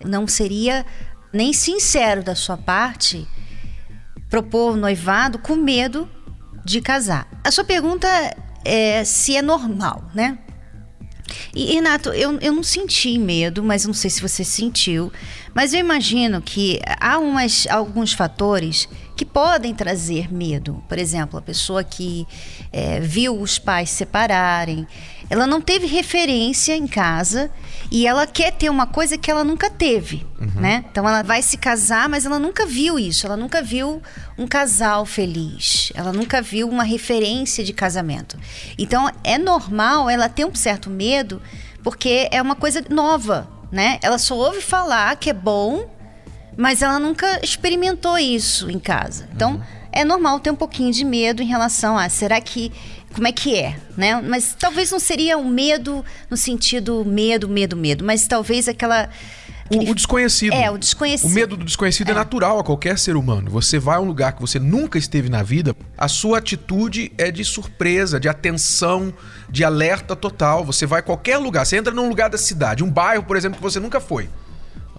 não 0.04 0.28
seria 0.28 0.86
nem 1.32 1.54
sincero 1.54 2.22
da 2.22 2.36
sua 2.36 2.58
parte 2.58 3.26
propor 4.30 4.74
o 4.74 4.76
noivado 4.76 5.40
com 5.40 5.56
medo 5.56 6.10
de 6.66 6.82
casar. 6.82 7.26
A 7.42 7.50
sua 7.52 7.64
pergunta 7.64 8.08
é 8.66 9.04
se 9.06 9.38
é 9.38 9.42
normal, 9.42 10.04
né? 10.14 10.38
E, 11.54 11.74
Renato, 11.74 12.10
eu, 12.10 12.38
eu 12.40 12.54
não 12.54 12.64
senti 12.64 13.18
medo, 13.18 13.64
mas 13.64 13.86
não 13.86 13.94
sei 13.94 14.10
se 14.10 14.22
você 14.22 14.44
sentiu. 14.44 15.12
Mas 15.54 15.74
eu 15.74 15.80
imagino 15.80 16.42
que 16.42 16.80
há 17.00 17.18
umas, 17.18 17.68
alguns 17.68 18.14
fatores 18.14 18.88
que 19.16 19.26
podem 19.26 19.74
trazer 19.76 20.34
medo. 20.34 20.82
Por 20.88 20.98
exemplo, 20.98 21.38
a 21.38 21.42
pessoa 21.42 21.84
que 21.84 22.26
é, 22.72 23.00
viu 23.02 23.40
os 23.42 23.60
pais 23.60 23.90
se 23.90 23.98
separarem, 23.98 24.88
ela 25.30 25.46
não 25.46 25.62
teve 25.62 25.86
referência 25.86 26.76
em 26.76 26.88
casa 26.88 27.52
e 27.92 28.08
ela 28.08 28.26
quer 28.26 28.52
ter 28.52 28.70
uma 28.70 28.88
coisa 28.88 29.18
que 29.18 29.30
ela 29.30 29.44
nunca 29.44 29.70
teve, 29.70 30.26
né? 30.56 30.86
Então 30.92 31.08
ela 31.08 31.22
vai 31.22 31.42
se 31.42 31.58
casar, 31.58 32.10
mas 32.10 32.26
ela 32.26 32.40
nunca 32.40 32.66
viu 32.66 32.98
isso. 32.98 33.26
Ela 33.26 33.38
nunca 33.38 33.62
viu 33.62 34.02
um 34.38 34.48
casal 34.48 35.06
feliz. 35.06 35.92
Ela 35.96 36.12
nunca 36.12 36.42
viu 36.42 36.68
uma 36.68 36.84
referência 36.84 37.64
de 37.64 37.74
casamento. 37.74 38.38
Então 38.78 39.10
é 39.24 39.38
normal 39.38 40.10
ela 40.10 40.28
ter 40.30 40.46
um 40.46 40.56
certo 40.56 40.90
medo 40.90 41.42
porque 41.84 42.28
é 42.32 42.42
uma 42.42 42.56
coisa 42.56 42.84
nova, 42.90 43.48
né? 43.72 44.00
Ela 44.02 44.18
só 44.18 44.36
ouve 44.36 44.62
falar 44.62 45.16
que 45.16 45.30
é 45.30 45.34
bom, 45.34 45.90
mas 46.58 46.82
ela 46.82 47.00
nunca 47.00 47.40
experimentou 47.44 48.18
isso 48.18 48.70
em 48.70 48.80
casa. 48.80 49.30
Então, 49.34 49.62
é 49.92 50.04
normal 50.04 50.40
ter 50.40 50.52
um 50.52 50.56
pouquinho 50.56 50.92
de 50.92 51.04
medo 51.04 51.42
em 51.42 51.46
relação 51.46 51.98
a 51.98 52.10
será 52.10 52.40
que 52.40 52.72
como 53.14 53.28
é 53.28 53.32
que 53.32 53.56
é, 53.56 53.78
né? 53.98 54.22
Mas 54.22 54.56
talvez 54.58 54.92
não 54.92 55.00
seria 55.00 55.38
um 55.38 55.50
medo 55.50 56.04
no 56.30 56.38
sentido 56.38 57.04
medo, 57.06 57.50
medo, 57.50 57.76
medo, 57.76 58.06
mas 58.06 58.28
talvez 58.28 58.68
aquela 58.68 59.10
o, 59.70 59.92
o 59.92 59.96
desconhecido. 59.96 60.54
É, 60.54 60.70
o 60.72 60.78
desconhecido. 60.78 61.30
O 61.30 61.34
medo 61.34 61.56
do 61.56 61.64
desconhecido 61.64 62.10
é. 62.10 62.14
natural 62.14 62.60
a 62.60 62.64
qualquer 62.64 62.98
ser 62.98 63.16
humano. 63.16 63.52
Você 63.52 63.78
vai 63.78 63.98
a 63.98 64.00
um 64.00 64.06
lugar 64.06 64.34
que 64.34 64.42
você 64.42 64.58
nunca 64.60 64.98
esteve 64.98 65.30
na 65.30 65.44
vida, 65.44 65.76
a 65.98 66.08
sua 66.08 66.40
atitude 66.40 67.12
é 67.18 67.30
de 67.30 67.46
surpresa, 67.46 68.20
de 68.20 68.28
atenção, 68.28 69.14
de 69.50 69.64
alerta 69.64 70.16
total. 70.16 70.66
Você 70.66 70.86
vai 70.86 71.02
a 71.02 71.04
qualquer 71.04 71.38
lugar, 71.38 71.66
você 71.66 71.78
entra 71.78 71.94
num 71.94 72.10
lugar 72.10 72.30
da 72.30 72.38
cidade, 72.38 72.84
um 72.84 72.90
bairro, 72.90 73.24
por 73.24 73.38
exemplo, 73.38 73.58
que 73.58 73.64
você 73.64 73.80
nunca 73.80 74.00
foi. 74.00 74.28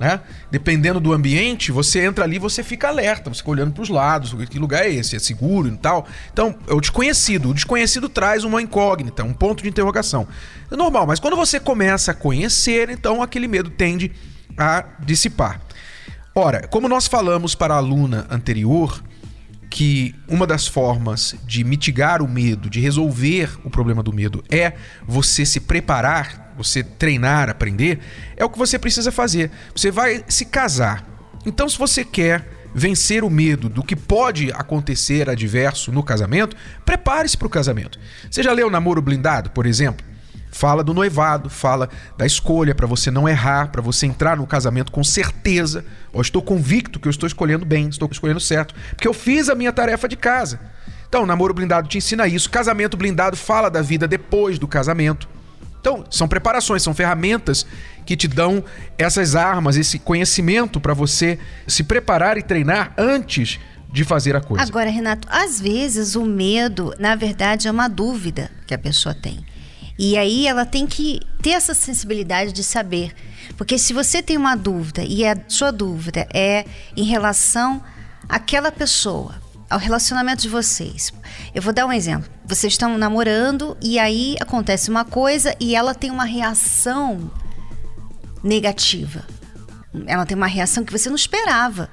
Né? 0.01 0.19
Dependendo 0.51 0.99
do 0.99 1.13
ambiente, 1.13 1.71
você 1.71 2.01
entra 2.01 2.25
ali, 2.25 2.39
você 2.39 2.65
fica 2.65 2.89
alerta, 2.89 3.29
você 3.29 3.41
fica 3.41 3.51
olhando 3.51 3.75
para 3.75 3.83
os 3.83 3.91
lados, 3.91 4.35
que 4.49 4.59
lugar 4.59 4.87
é 4.87 4.91
esse? 4.91 5.15
É 5.15 5.19
seguro 5.19 5.69
e 5.69 5.77
tal. 5.77 6.09
Então, 6.33 6.57
é 6.67 6.73
o 6.73 6.81
desconhecido. 6.81 7.51
O 7.51 7.55
desconhecido 7.55 8.09
traz 8.09 8.43
uma 8.43 8.63
incógnita, 8.63 9.23
um 9.23 9.35
ponto 9.35 9.63
de 9.63 9.69
interrogação. 9.69 10.27
É 10.71 10.75
normal, 10.75 11.07
mas 11.07 11.21
quando 11.21 11.37
você 11.37 11.61
começa 11.61 12.13
a 12.13 12.15
conhecer, 12.15 12.89
então 12.89 13.23
aquele 13.23 13.47
medo 13.47 13.69
tende 13.69 14.11
a 14.57 14.87
dissipar. 15.01 15.61
Ora, 16.35 16.67
como 16.67 16.89
nós 16.89 17.07
falamos 17.07 17.55
para 17.55 17.75
a 17.75 17.77
aluna 17.77 18.27
anterior, 18.31 19.03
que 19.69 20.15
uma 20.27 20.47
das 20.47 20.67
formas 20.67 21.37
de 21.45 21.63
mitigar 21.63 22.23
o 22.23 22.29
medo, 22.29 22.71
de 22.71 22.81
resolver 22.81 23.51
o 23.65 23.69
problema 23.71 24.03
do 24.03 24.15
medo, 24.15 24.43
é 24.51 24.73
você 25.07 25.45
se 25.45 25.61
preparar, 25.61 26.50
você 26.63 26.83
treinar, 26.83 27.49
aprender, 27.49 27.99
é 28.37 28.45
o 28.45 28.51
que 28.51 28.59
você 28.59 28.79
precisa 28.79 29.11
fazer. 29.11 29.51
Você 29.75 29.91
vai 29.91 30.25
se 30.29 30.45
casar. 30.45 31.05
Então, 31.45 31.69
se 31.69 31.79
você 31.79 32.05
quer 32.05 32.61
vencer 32.75 33.25
o 33.25 33.31
medo 33.31 33.69
do 33.69 33.83
que 33.83 33.97
pode 33.97 34.53
acontecer 34.53 35.29
adverso 35.29 35.91
no 35.91 36.03
casamento, 36.03 36.57
prepare-se 36.85 37.37
para 37.37 37.47
o 37.47 37.51
casamento. 37.51 37.99
Você 38.31 38.43
já 38.43 38.53
leu 38.53 38.71
Namoro 38.71 39.03
Blindado, 39.03 39.51
por 39.51 39.67
exemplo? 39.67 40.07
Fala 40.53 40.83
do 40.83 40.93
noivado, 40.93 41.49
fala 41.49 41.89
da 42.19 42.27
escolha 42.27 42.75
para 42.75 42.87
você 42.87 43.11
não 43.11 43.29
errar, 43.29 43.71
para 43.71 43.81
você 43.81 44.07
entrar 44.07 44.37
no 44.37 44.47
casamento 44.47 44.91
com 44.91 45.03
certeza. 45.05 45.85
Estou 46.15 46.43
convicto 46.43 46.99
que 46.99 47.07
eu 47.07 47.11
estou 47.11 47.27
escolhendo 47.27 47.65
bem, 47.65 47.89
estou 47.89 48.09
escolhendo 48.11 48.41
certo, 48.41 48.75
porque 48.91 49.07
eu 49.07 49.15
fiz 49.15 49.49
a 49.49 49.55
minha 49.55 49.73
tarefa 49.73 50.09
de 50.09 50.17
casa. 50.17 50.61
Então, 51.09 51.25
namoro 51.25 51.55
blindado 51.55 51.89
te 51.89 51.99
ensina 51.99 52.27
isso. 52.27 52.51
Casamento 52.51 52.97
blindado 52.97 53.37
fala 53.37 53.69
da 53.69 53.83
vida 53.83 54.07
depois 54.07 54.59
do 54.59 54.69
casamento. 54.69 55.29
Então, 55.81 56.05
são 56.11 56.29
preparações, 56.29 56.83
são 56.83 56.95
ferramentas 56.95 57.67
que 58.05 58.17
te 58.17 58.29
dão 58.29 58.63
essas 58.99 59.35
armas, 59.35 59.77
esse 59.77 59.99
conhecimento 59.99 60.79
para 60.81 60.93
você 60.93 61.39
se 61.67 61.83
preparar 61.83 62.37
e 62.37 62.43
treinar 62.43 62.93
antes 62.99 63.59
de 63.91 64.05
fazer 64.05 64.37
a 64.37 64.41
coisa. 64.41 64.63
Agora, 64.63 64.91
Renato, 64.91 65.27
às 65.31 65.61
vezes 65.61 66.15
o 66.15 66.25
medo, 66.25 66.95
na 66.99 67.15
verdade, 67.15 67.67
é 67.67 67.71
uma 67.71 67.89
dúvida 67.89 68.51
que 68.67 68.75
a 68.75 68.79
pessoa 68.79 69.15
tem. 69.15 69.45
E 69.99 70.17
aí 70.17 70.47
ela 70.47 70.65
tem 70.65 70.87
que 70.87 71.21
ter 71.43 71.51
essa 71.51 71.75
sensibilidade 71.75 72.53
de 72.53 72.63
saber. 72.63 73.13
Porque 73.57 73.79
se 73.79 73.93
você 73.93 74.23
tem 74.23 74.37
uma 74.37 74.55
dúvida 74.55 75.03
e 75.03 75.27
a 75.27 75.37
sua 75.49 75.71
dúvida 75.71 76.27
é 76.33 76.65
em 76.97 77.05
relação 77.05 77.83
àquela 78.29 78.71
pessoa, 78.71 79.35
ao 79.71 79.79
relacionamento 79.79 80.43
de 80.43 80.49
vocês. 80.49 81.13
Eu 81.55 81.63
vou 81.63 81.73
dar 81.73 81.87
um 81.87 81.93
exemplo. 81.93 82.29
Vocês 82.45 82.73
estão 82.73 82.99
namorando 82.99 83.77
e 83.81 84.01
aí 84.01 84.37
acontece 84.41 84.91
uma 84.91 85.05
coisa 85.05 85.55
e 85.61 85.77
ela 85.77 85.95
tem 85.95 86.11
uma 86.11 86.25
reação 86.25 87.31
negativa. 88.43 89.25
Ela 90.07 90.27
tem 90.27 90.37
uma 90.37 90.49
reação 90.49 90.85
que 90.85 90.93
você 90.93 91.09
não 91.09 91.17
esperava. 91.17 91.89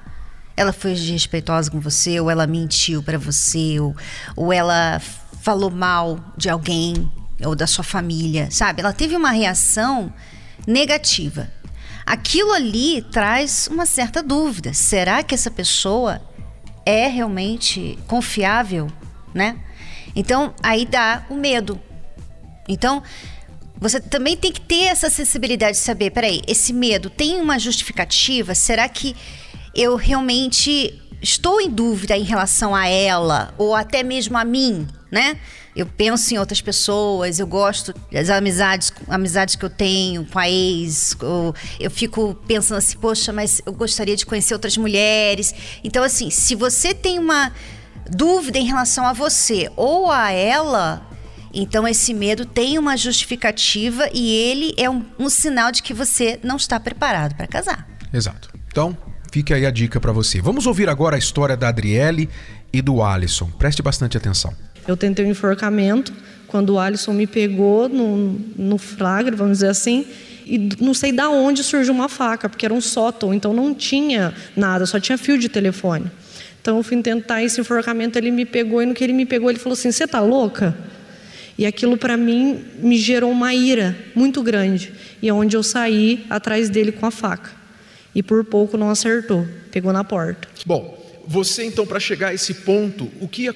Ela 0.56 0.72
foi 0.72 0.92
desrespeitosa 0.92 1.70
com 1.70 1.78
você, 1.78 2.18
ou 2.18 2.28
ela 2.28 2.44
mentiu 2.44 3.00
para 3.00 3.16
você, 3.16 3.78
ou, 3.78 3.94
ou 4.34 4.52
ela 4.52 5.00
falou 5.40 5.70
mal 5.70 6.18
de 6.36 6.50
alguém, 6.50 7.08
ou 7.44 7.54
da 7.54 7.66
sua 7.66 7.84
família, 7.84 8.48
sabe? 8.50 8.80
Ela 8.80 8.92
teve 8.92 9.14
uma 9.14 9.30
reação 9.30 10.12
negativa. 10.66 11.48
Aquilo 12.04 12.52
ali 12.52 13.02
traz 13.02 13.68
uma 13.70 13.86
certa 13.86 14.20
dúvida. 14.20 14.74
Será 14.74 15.22
que 15.22 15.32
essa 15.32 15.50
pessoa 15.50 16.20
é 16.88 17.06
realmente 17.06 17.98
confiável, 18.06 18.90
né? 19.34 19.58
Então, 20.16 20.54
aí 20.62 20.86
dá 20.86 21.22
o 21.28 21.34
medo. 21.34 21.78
Então, 22.66 23.02
você 23.76 24.00
também 24.00 24.38
tem 24.38 24.50
que 24.50 24.62
ter 24.62 24.84
essa 24.84 25.10
sensibilidade 25.10 25.76
de 25.76 25.84
saber, 25.84 26.10
peraí, 26.10 26.40
esse 26.48 26.72
medo 26.72 27.10
tem 27.10 27.42
uma 27.42 27.58
justificativa? 27.58 28.54
Será 28.54 28.88
que 28.88 29.14
eu 29.74 29.96
realmente 29.96 30.98
estou 31.20 31.60
em 31.60 31.68
dúvida 31.68 32.16
em 32.16 32.22
relação 32.22 32.74
a 32.74 32.86
ela 32.88 33.52
ou 33.58 33.74
até 33.74 34.02
mesmo 34.02 34.38
a 34.38 34.44
mim, 34.44 34.88
né? 35.12 35.38
Eu 35.78 35.86
penso 35.86 36.34
em 36.34 36.38
outras 36.38 36.60
pessoas, 36.60 37.38
eu 37.38 37.46
gosto 37.46 37.94
das 38.10 38.30
amizades, 38.30 38.92
amizades 39.06 39.54
que 39.54 39.64
eu 39.64 39.70
tenho 39.70 40.24
com 40.24 40.36
a 40.36 40.50
ex, 40.50 41.16
eu 41.78 41.88
fico 41.88 42.34
pensando 42.48 42.78
assim, 42.78 42.98
poxa, 42.98 43.32
mas 43.32 43.62
eu 43.64 43.72
gostaria 43.72 44.16
de 44.16 44.26
conhecer 44.26 44.54
outras 44.54 44.76
mulheres. 44.76 45.54
Então, 45.84 46.02
assim, 46.02 46.30
se 46.30 46.56
você 46.56 46.92
tem 46.92 47.20
uma 47.20 47.52
dúvida 48.10 48.58
em 48.58 48.64
relação 48.64 49.06
a 49.06 49.12
você 49.12 49.70
ou 49.76 50.10
a 50.10 50.32
ela, 50.32 51.08
então 51.54 51.86
esse 51.86 52.12
medo 52.12 52.44
tem 52.44 52.76
uma 52.76 52.96
justificativa 52.96 54.10
e 54.12 54.34
ele 54.34 54.74
é 54.76 54.90
um, 54.90 55.06
um 55.16 55.28
sinal 55.28 55.70
de 55.70 55.80
que 55.80 55.94
você 55.94 56.40
não 56.42 56.56
está 56.56 56.80
preparado 56.80 57.36
para 57.36 57.46
casar. 57.46 57.86
Exato. 58.12 58.50
Então, 58.66 58.98
fica 59.30 59.54
aí 59.54 59.64
a 59.64 59.70
dica 59.70 60.00
para 60.00 60.10
você. 60.10 60.40
Vamos 60.40 60.66
ouvir 60.66 60.88
agora 60.88 61.14
a 61.14 61.18
história 61.20 61.56
da 61.56 61.68
Adriele 61.68 62.28
e 62.72 62.82
do 62.82 63.00
Alisson. 63.00 63.46
Preste 63.58 63.80
bastante 63.80 64.16
atenção. 64.16 64.52
Eu 64.88 64.96
tentei 64.96 65.24
um 65.26 65.30
enforcamento 65.30 66.14
quando 66.46 66.70
o 66.70 66.78
Alisson 66.78 67.12
me 67.12 67.26
pegou 67.26 67.90
no, 67.90 68.40
no 68.56 68.78
flagre, 68.78 69.36
vamos 69.36 69.58
dizer 69.58 69.68
assim, 69.68 70.06
e 70.46 70.70
não 70.80 70.94
sei 70.94 71.12
da 71.12 71.28
onde 71.28 71.62
surgiu 71.62 71.92
uma 71.92 72.08
faca, 72.08 72.48
porque 72.48 72.64
era 72.64 72.72
um 72.72 72.80
sótão, 72.80 73.34
então 73.34 73.52
não 73.52 73.74
tinha 73.74 74.32
nada, 74.56 74.86
só 74.86 74.98
tinha 74.98 75.18
fio 75.18 75.38
de 75.38 75.50
telefone. 75.50 76.10
Então 76.60 76.78
eu 76.78 76.82
fui 76.82 77.00
tentar 77.02 77.42
esse 77.42 77.60
enforcamento, 77.60 78.16
ele 78.18 78.30
me 78.30 78.46
pegou 78.46 78.82
e 78.82 78.86
no 78.86 78.94
que 78.94 79.04
ele 79.04 79.12
me 79.12 79.26
pegou, 79.26 79.50
ele 79.50 79.58
falou 79.58 79.74
assim: 79.74 79.92
"Você 79.92 80.06
tá 80.06 80.20
louca?" 80.20 80.74
E 81.58 81.66
aquilo 81.66 81.98
para 81.98 82.16
mim 82.16 82.64
me 82.78 82.96
gerou 82.96 83.30
uma 83.30 83.52
ira 83.52 83.94
muito 84.14 84.42
grande. 84.42 84.92
E 85.20 85.28
é 85.28 85.32
onde 85.32 85.56
eu 85.56 85.62
saí 85.62 86.24
atrás 86.30 86.70
dele 86.70 86.92
com 86.92 87.04
a 87.04 87.10
faca. 87.10 87.50
E 88.14 88.22
por 88.22 88.44
pouco 88.44 88.78
não 88.78 88.88
acertou, 88.88 89.46
pegou 89.70 89.92
na 89.92 90.04
porta. 90.04 90.48
Bom, 90.64 90.97
você 91.30 91.62
então 91.62 91.86
para 91.86 92.00
chegar 92.00 92.28
a 92.28 92.34
esse 92.34 92.54
ponto, 92.54 93.12
o 93.20 93.28
que 93.28 93.48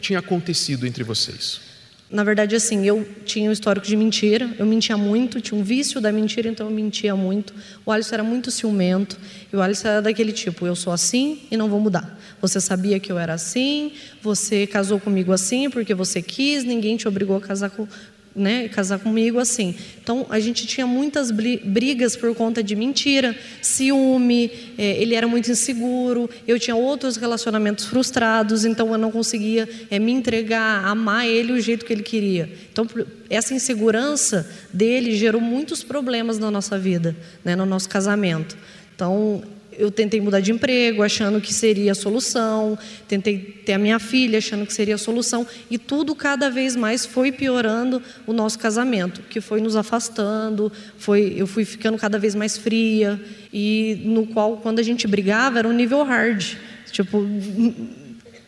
tinha 0.00 0.20
acontecido 0.20 0.86
entre 0.86 1.02
vocês? 1.02 1.60
Na 2.08 2.22
verdade, 2.22 2.54
assim, 2.54 2.86
eu 2.86 3.04
tinha 3.24 3.50
um 3.50 3.52
histórico 3.52 3.84
de 3.84 3.96
mentira, 3.96 4.48
eu 4.60 4.64
mentia 4.64 4.96
muito, 4.96 5.40
tinha 5.40 5.60
um 5.60 5.64
vício 5.64 6.00
da 6.00 6.12
mentira, 6.12 6.48
então 6.48 6.68
eu 6.68 6.72
mentia 6.72 7.16
muito. 7.16 7.52
O 7.84 7.90
Alisson 7.90 8.14
era 8.14 8.22
muito 8.22 8.48
ciumento, 8.52 9.18
e 9.52 9.56
o 9.56 9.60
Alisson 9.60 9.88
era 9.88 10.02
daquele 10.02 10.30
tipo: 10.30 10.68
eu 10.68 10.76
sou 10.76 10.92
assim 10.92 11.40
e 11.50 11.56
não 11.56 11.68
vou 11.68 11.80
mudar. 11.80 12.16
Você 12.40 12.60
sabia 12.60 13.00
que 13.00 13.10
eu 13.10 13.18
era 13.18 13.34
assim, 13.34 13.90
você 14.22 14.64
casou 14.64 15.00
comigo 15.00 15.32
assim 15.32 15.68
porque 15.68 15.94
você 15.94 16.22
quis, 16.22 16.62
ninguém 16.62 16.96
te 16.96 17.08
obrigou 17.08 17.38
a 17.38 17.40
casar 17.40 17.70
com, 17.70 17.88
né, 18.36 18.68
casar 18.68 18.98
comigo 18.98 19.38
assim. 19.38 19.74
Então 20.02 20.26
a 20.28 20.38
gente 20.38 20.66
tinha 20.66 20.86
muitas 20.86 21.30
brigas 21.30 22.14
por 22.14 22.34
conta 22.34 22.62
de 22.62 22.76
mentira, 22.76 23.34
ciúme, 23.62 24.50
é, 24.76 25.02
ele 25.02 25.14
era 25.14 25.26
muito 25.26 25.50
inseguro, 25.50 26.28
eu 26.46 26.58
tinha 26.60 26.76
outros 26.76 27.16
relacionamentos 27.16 27.86
frustrados, 27.86 28.64
então 28.66 28.92
eu 28.92 28.98
não 28.98 29.10
conseguia 29.10 29.66
é, 29.90 29.98
me 29.98 30.12
entregar, 30.12 30.84
amar 30.84 31.26
ele 31.26 31.52
o 31.52 31.60
jeito 31.60 31.86
que 31.86 31.92
ele 31.92 32.02
queria. 32.02 32.52
Então 32.70 32.86
essa 33.30 33.54
insegurança 33.54 34.48
dele 34.72 35.16
gerou 35.16 35.40
muitos 35.40 35.82
problemas 35.82 36.38
na 36.38 36.50
nossa 36.50 36.78
vida, 36.78 37.16
né, 37.42 37.56
no 37.56 37.64
nosso 37.64 37.88
casamento. 37.88 38.56
Então 38.94 39.42
eu 39.78 39.90
tentei 39.90 40.20
mudar 40.20 40.40
de 40.40 40.52
emprego, 40.52 41.02
achando 41.02 41.40
que 41.40 41.52
seria 41.52 41.92
a 41.92 41.94
solução, 41.94 42.78
tentei 43.06 43.38
ter 43.38 43.74
a 43.74 43.78
minha 43.78 43.98
filha, 43.98 44.38
achando 44.38 44.66
que 44.66 44.72
seria 44.72 44.94
a 44.94 44.98
solução, 44.98 45.46
e 45.70 45.78
tudo 45.78 46.14
cada 46.14 46.50
vez 46.50 46.74
mais 46.76 47.04
foi 47.04 47.30
piorando 47.30 48.02
o 48.26 48.32
nosso 48.32 48.58
casamento, 48.58 49.22
que 49.22 49.40
foi 49.40 49.60
nos 49.60 49.76
afastando, 49.76 50.72
foi, 50.98 51.34
eu 51.36 51.46
fui 51.46 51.64
ficando 51.64 51.98
cada 51.98 52.18
vez 52.18 52.34
mais 52.34 52.56
fria, 52.56 53.20
e 53.52 54.00
no 54.04 54.26
qual, 54.26 54.56
quando 54.58 54.78
a 54.78 54.82
gente 54.82 55.06
brigava, 55.06 55.58
era 55.58 55.68
um 55.68 55.72
nível 55.72 56.02
hard. 56.02 56.56
Tipo, 56.90 57.26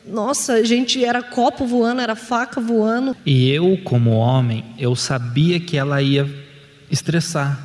nossa, 0.07 0.55
a 0.55 0.65
gente 0.65 1.05
era 1.05 1.23
copo 1.23 1.67
voando, 1.67 2.01
era 2.01 2.17
faca 2.17 2.61
voando. 2.61 3.17
E 3.27 3.51
eu, 3.51 3.79
como 3.85 4.11
homem, 4.13 4.65
eu 4.79 4.97
sabia 4.97 5.61
que 5.61 5.77
ela 5.77 6.01
ia 6.01 6.27
estressar. 6.91 7.59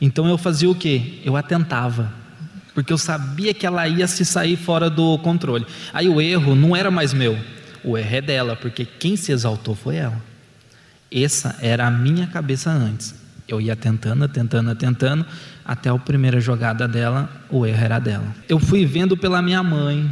Então 0.00 0.26
eu 0.26 0.38
fazia 0.38 0.70
o 0.70 0.74
quê? 0.74 1.20
Eu 1.24 1.36
atentava 1.36 2.21
porque 2.74 2.92
eu 2.92 2.98
sabia 2.98 3.52
que 3.52 3.66
ela 3.66 3.86
ia 3.86 4.06
se 4.06 4.24
sair 4.24 4.56
fora 4.56 4.88
do 4.88 5.18
controle. 5.18 5.66
Aí 5.92 6.08
o 6.08 6.20
erro 6.20 6.54
não 6.54 6.74
era 6.74 6.90
mais 6.90 7.12
meu, 7.12 7.38
o 7.84 7.98
erro 7.98 8.16
é 8.16 8.20
dela, 8.20 8.56
porque 8.56 8.84
quem 8.84 9.16
se 9.16 9.32
exaltou 9.32 9.74
foi 9.74 9.96
ela. 9.96 10.20
Essa 11.10 11.56
era 11.60 11.86
a 11.86 11.90
minha 11.90 12.26
cabeça 12.26 12.70
antes. 12.70 13.14
Eu 13.46 13.60
ia 13.60 13.76
tentando, 13.76 14.26
tentando, 14.28 14.74
tentando, 14.74 15.26
até 15.64 15.90
a 15.90 15.98
primeira 15.98 16.40
jogada 16.40 16.88
dela, 16.88 17.28
o 17.50 17.66
erro 17.66 17.84
era 17.84 17.98
dela. 17.98 18.34
Eu 18.48 18.58
fui 18.58 18.86
vendo 18.86 19.16
pela 19.16 19.42
minha 19.42 19.62
mãe. 19.62 20.10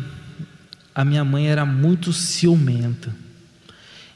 A 0.94 1.04
minha 1.04 1.24
mãe 1.24 1.48
era 1.48 1.64
muito 1.64 2.12
ciumenta. 2.12 3.14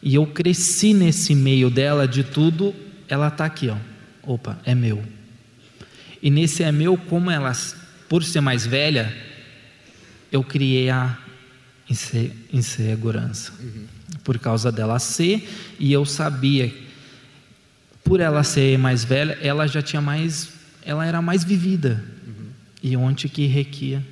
E 0.02 0.16
eu 0.16 0.26
cresci 0.26 0.92
nesse 0.92 1.34
meio 1.34 1.70
dela 1.70 2.06
de 2.06 2.22
tudo, 2.22 2.74
ela 3.08 3.28
está 3.28 3.46
aqui, 3.46 3.70
ó. 3.70 3.76
Opa, 4.22 4.58
é 4.64 4.74
meu. 4.74 5.02
E 6.22 6.30
nesse 6.30 6.62
é 6.62 6.70
meu, 6.70 6.98
como 6.98 7.30
ela 7.30 7.52
por 8.08 8.22
ser 8.24 8.40
mais 8.40 8.66
velha, 8.66 9.14
eu 10.30 10.42
criei 10.42 10.90
a 10.90 11.18
insegurança. 12.52 13.52
Uhum. 13.60 13.84
Por 14.22 14.38
causa 14.38 14.72
dela 14.72 14.98
ser, 14.98 15.48
e 15.78 15.92
eu 15.92 16.04
sabia, 16.04 16.72
por 18.02 18.20
ela 18.20 18.42
ser 18.42 18.78
mais 18.78 19.04
velha, 19.04 19.38
ela 19.40 19.66
já 19.66 19.82
tinha 19.82 20.00
mais, 20.00 20.50
ela 20.84 21.06
era 21.06 21.20
mais 21.20 21.44
vivida. 21.44 22.02
Uhum. 22.26 22.46
E 22.82 22.96
onde 22.96 23.28
que 23.28 23.46
requia, 23.46 24.02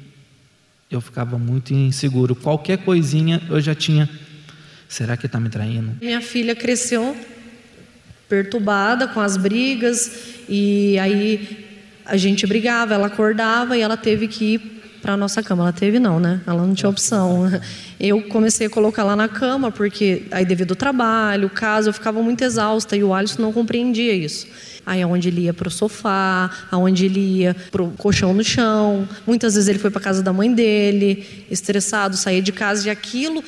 eu 0.90 1.00
ficava 1.00 1.38
muito 1.38 1.72
inseguro. 1.72 2.35
Qualquer 2.35 2.78
coisinha 2.78 3.40
eu 3.48 3.61
já 3.61 3.74
tinha, 3.74 4.09
será 4.88 5.16
que 5.16 5.26
está 5.26 5.40
me 5.40 5.48
traindo? 5.48 5.96
Minha 6.00 6.20
filha 6.20 6.55
cresceu 6.55 7.16
perturbada 8.28 9.09
com 9.09 9.20
as 9.20 9.37
brigas, 9.37 10.11
e 10.48 10.98
aí 10.98 11.62
a 12.04 12.16
gente 12.16 12.46
brigava, 12.46 12.94
ela 12.94 13.06
acordava 13.06 13.76
e 13.76 13.80
ela 13.80 13.96
teve 13.96 14.28
que 14.28 14.54
ir 14.54 14.82
para 15.02 15.14
a 15.14 15.16
nossa 15.16 15.42
cama. 15.42 15.64
Ela 15.64 15.72
teve 15.72 15.98
não, 15.98 16.20
né? 16.20 16.40
Ela 16.46 16.64
não 16.64 16.74
tinha 16.74 16.88
opção. 16.88 17.50
Eu 17.98 18.22
comecei 18.22 18.68
a 18.68 18.70
colocar 18.70 19.02
lá 19.02 19.16
na 19.16 19.28
cama 19.28 19.70
porque 19.70 20.22
aí 20.30 20.44
devido 20.44 20.70
ao 20.70 20.76
trabalho, 20.76 21.50
caso, 21.50 21.90
eu 21.90 21.92
ficava 21.92 22.20
muito 22.20 22.42
exausta 22.42 22.96
e 22.96 23.04
o 23.04 23.14
Alisson 23.14 23.42
não 23.42 23.52
compreendia 23.52 24.12
isso. 24.12 24.48
Aí 24.84 25.00
aonde 25.00 25.28
ele 25.28 25.42
ia 25.42 25.54
para 25.54 25.68
o 25.68 25.70
sofá, 25.70 26.50
aonde 26.68 27.06
ele 27.06 27.20
ia 27.20 27.54
para 27.70 27.80
o 27.80 27.92
colchão 27.92 28.34
no 28.34 28.42
chão. 28.42 29.08
Muitas 29.24 29.54
vezes 29.54 29.68
ele 29.68 29.78
foi 29.78 29.88
para 29.88 30.00
casa 30.00 30.20
da 30.20 30.32
mãe 30.32 30.52
dele, 30.52 31.46
estressado, 31.48 32.16
saía 32.16 32.42
de 32.42 32.50
casa 32.50 32.88
e 32.88 32.90
aquilo 32.90 33.44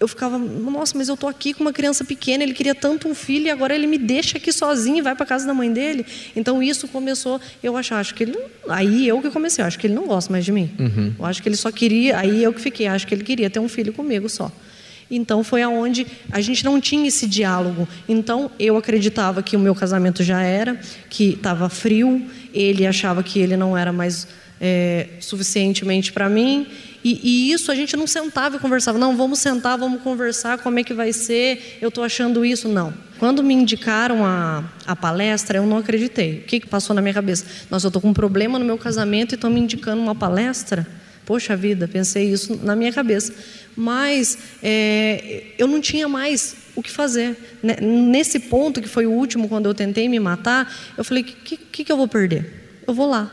eu 0.00 0.08
ficava, 0.08 0.38
nossa, 0.38 0.96
mas 0.96 1.10
eu 1.10 1.16
tô 1.16 1.28
aqui 1.28 1.52
com 1.52 1.62
uma 1.62 1.74
criança 1.74 2.02
pequena, 2.02 2.42
ele 2.42 2.54
queria 2.54 2.74
tanto 2.74 3.06
um 3.06 3.14
filho 3.14 3.46
e 3.46 3.50
agora 3.50 3.74
ele 3.74 3.86
me 3.86 3.98
deixa 3.98 4.38
aqui 4.38 4.50
sozinho 4.50 4.96
e 4.96 5.02
vai 5.02 5.14
para 5.14 5.26
casa 5.26 5.46
da 5.46 5.52
mãe 5.52 5.70
dele. 5.70 6.06
Então 6.34 6.62
isso 6.62 6.88
começou, 6.88 7.38
eu 7.62 7.76
acho, 7.76 7.94
acho 7.94 8.14
que 8.14 8.22
ele, 8.22 8.38
aí 8.66 9.06
eu 9.06 9.20
que 9.20 9.28
comecei, 9.30 9.62
acho 9.62 9.78
que 9.78 9.86
ele 9.86 9.92
não 9.92 10.06
gosta 10.06 10.32
mais 10.32 10.42
de 10.42 10.52
mim. 10.52 10.70
Uhum. 10.78 11.12
Eu 11.18 11.26
acho 11.26 11.42
que 11.42 11.48
ele 11.50 11.56
só 11.56 11.70
queria, 11.70 12.18
aí 12.18 12.42
eu 12.42 12.50
que 12.50 12.62
fiquei, 12.62 12.86
acho 12.86 13.06
que 13.06 13.14
ele 13.14 13.22
queria 13.22 13.50
ter 13.50 13.60
um 13.60 13.68
filho 13.68 13.92
comigo 13.92 14.26
só. 14.26 14.50
Então 15.10 15.44
foi 15.44 15.60
aonde 15.60 16.06
a 16.30 16.40
gente 16.40 16.64
não 16.64 16.80
tinha 16.80 17.06
esse 17.06 17.26
diálogo. 17.26 17.86
Então 18.08 18.50
eu 18.58 18.78
acreditava 18.78 19.42
que 19.42 19.54
o 19.54 19.58
meu 19.58 19.74
casamento 19.74 20.22
já 20.22 20.40
era, 20.40 20.80
que 21.10 21.30
estava 21.30 21.68
frio. 21.68 22.24
Ele 22.54 22.86
achava 22.86 23.22
que 23.22 23.38
ele 23.38 23.56
não 23.56 23.76
era 23.76 23.92
mais 23.92 24.28
é, 24.60 25.08
suficientemente 25.20 26.12
para 26.12 26.28
mim. 26.28 26.66
E, 27.02 27.20
e, 27.22 27.52
isso 27.52 27.72
a 27.72 27.74
gente 27.74 27.96
não 27.96 28.06
sentava 28.06 28.56
e 28.56 28.58
conversava. 28.58 28.98
Não, 28.98 29.16
vamos 29.16 29.38
sentar, 29.38 29.78
vamos 29.78 30.02
conversar, 30.02 30.58
como 30.58 30.78
é 30.78 30.84
que 30.84 30.92
vai 30.92 31.12
ser, 31.12 31.78
eu 31.80 31.88
estou 31.88 32.04
achando 32.04 32.44
isso. 32.44 32.68
Não. 32.68 32.92
Quando 33.18 33.42
me 33.42 33.54
indicaram 33.54 34.24
a, 34.24 34.64
a 34.86 34.94
palestra, 34.94 35.58
eu 35.58 35.66
não 35.66 35.78
acreditei. 35.78 36.38
O 36.38 36.42
que, 36.42 36.60
que 36.60 36.66
passou 36.66 36.94
na 36.94 37.00
minha 37.00 37.14
cabeça? 37.14 37.44
Nossa, 37.70 37.86
eu 37.86 37.88
estou 37.88 38.02
com 38.02 38.08
um 38.08 38.14
problema 38.14 38.58
no 38.58 38.64
meu 38.64 38.76
casamento 38.76 39.32
e 39.32 39.36
estão 39.36 39.50
me 39.50 39.60
indicando 39.60 40.02
uma 40.02 40.14
palestra? 40.14 40.86
Poxa 41.24 41.56
vida, 41.56 41.86
pensei 41.86 42.30
isso 42.30 42.58
na 42.62 42.74
minha 42.74 42.92
cabeça. 42.92 43.32
Mas 43.76 44.36
é, 44.62 45.44
eu 45.56 45.66
não 45.66 45.80
tinha 45.80 46.08
mais 46.08 46.56
o 46.74 46.82
que 46.82 46.90
fazer. 46.90 47.36
Né, 47.62 47.76
nesse 47.80 48.38
ponto, 48.38 48.80
que 48.80 48.88
foi 48.88 49.06
o 49.06 49.10
último, 49.10 49.48
quando 49.48 49.66
eu 49.66 49.74
tentei 49.74 50.08
me 50.08 50.18
matar, 50.18 50.70
eu 50.98 51.04
falei: 51.04 51.22
o 51.22 51.26
que, 51.26 51.56
que, 51.56 51.84
que 51.84 51.92
eu 51.92 51.96
vou 51.96 52.08
perder? 52.08 52.82
Eu 52.86 52.92
vou 52.92 53.08
lá. 53.08 53.30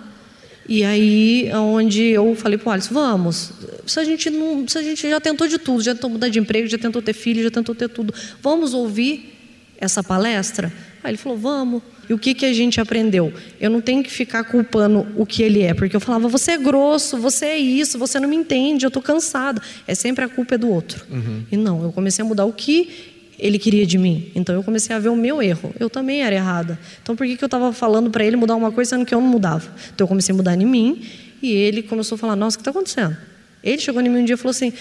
E 0.68 0.84
aí, 0.84 1.50
onde 1.54 2.04
eu 2.04 2.36
falei 2.36 2.58
para 2.58 2.70
o 2.70 2.72
Alisson, 2.74 2.94
vamos. 2.94 3.54
Se 3.86 4.00
a, 4.00 4.04
gente 4.04 4.30
não, 4.30 4.68
se 4.68 4.78
a 4.78 4.82
gente 4.82 5.10
já 5.10 5.20
tentou 5.20 5.48
de 5.48 5.58
tudo, 5.58 5.82
já 5.82 5.94
tentou 5.94 6.10
mudar 6.10 6.28
de 6.28 6.40
emprego, 6.40 6.68
já 6.68 6.78
tentou 6.78 7.02
ter 7.02 7.14
filho, 7.14 7.42
já 7.42 7.52
tentou 7.52 7.74
ter 7.74 7.88
tudo, 7.88 8.14
vamos 8.42 8.74
ouvir 8.74 9.34
essa 9.80 10.04
palestra? 10.04 10.74
Aí 11.04 11.12
ele 11.12 11.18
falou, 11.18 11.38
vamos. 11.38 11.82
E 12.10 12.14
o 12.14 12.18
que, 12.18 12.34
que 12.34 12.46
a 12.46 12.54
gente 12.54 12.82
aprendeu? 12.82 13.34
Eu 13.60 13.70
não 13.70 13.80
tenho 13.80 14.04
que 14.04 14.10
ficar 14.12 14.44
culpando 14.44 15.08
o 15.16 15.26
que 15.26 15.42
ele 15.42 15.62
é, 15.62 15.74
porque 15.74 15.96
eu 15.96 16.00
falava, 16.00 16.28
você 16.28 16.52
é 16.52 16.58
grosso, 16.58 17.18
você 17.18 17.46
é 17.46 17.58
isso, 17.58 17.98
você 17.98 18.20
não 18.20 18.28
me 18.28 18.36
entende, 18.36 18.86
eu 18.86 18.90
estou 18.90 19.02
cansada. 19.02 19.62
É 19.88 19.96
sempre 19.96 20.26
a 20.26 20.30
culpa 20.30 20.56
é 20.56 20.58
do 20.58 20.70
outro. 20.70 21.06
Uhum. 21.10 21.44
E 21.52 21.58
não, 21.58 21.84
eu 21.84 21.92
comecei 21.92 22.24
a 22.24 22.28
mudar 22.28 22.46
o 22.46 22.52
que 22.54 23.17
ele 23.40 23.60
queria 23.60 23.86
de 23.86 23.98
mim. 23.98 24.32
Então 24.36 24.56
eu 24.56 24.64
comecei 24.64 24.96
a 24.96 25.00
ver 25.00 25.10
o 25.10 25.16
meu 25.16 25.42
erro. 25.42 25.74
Eu 25.80 25.90
também 25.90 26.24
era 26.24 26.36
errada. 26.36 26.80
Então 27.02 27.16
por 27.16 27.26
que, 27.28 27.38
que 27.38 27.44
eu 27.44 27.48
estava 27.48 27.72
falando 27.72 28.10
para 28.10 28.26
ele 28.26 28.36
mudar 28.36 28.56
uma 28.56 28.72
coisa 28.72 28.92
sendo 28.92 29.06
que 29.06 29.14
eu 29.14 29.22
não 29.22 29.28
mudava? 29.28 29.70
Então 29.94 30.06
eu 30.06 30.08
comecei 30.08 30.34
a 30.34 30.36
mudar 30.36 30.56
em 30.56 30.66
mim 30.66 31.04
e 31.42 31.52
ele 31.52 31.84
começou 31.84 32.16
a 32.16 32.20
falar: 32.20 32.36
Nossa, 32.36 32.56
o 32.56 32.60
que 32.60 32.62
está 32.62 32.72
acontecendo? 32.72 33.16
Ele 33.64 33.80
chegou 33.80 34.02
em 34.02 34.10
mim 34.10 34.22
um 34.22 34.26
dia 34.26 34.36
e 34.36 34.38
falou 34.38 34.52
assim: 34.52 34.74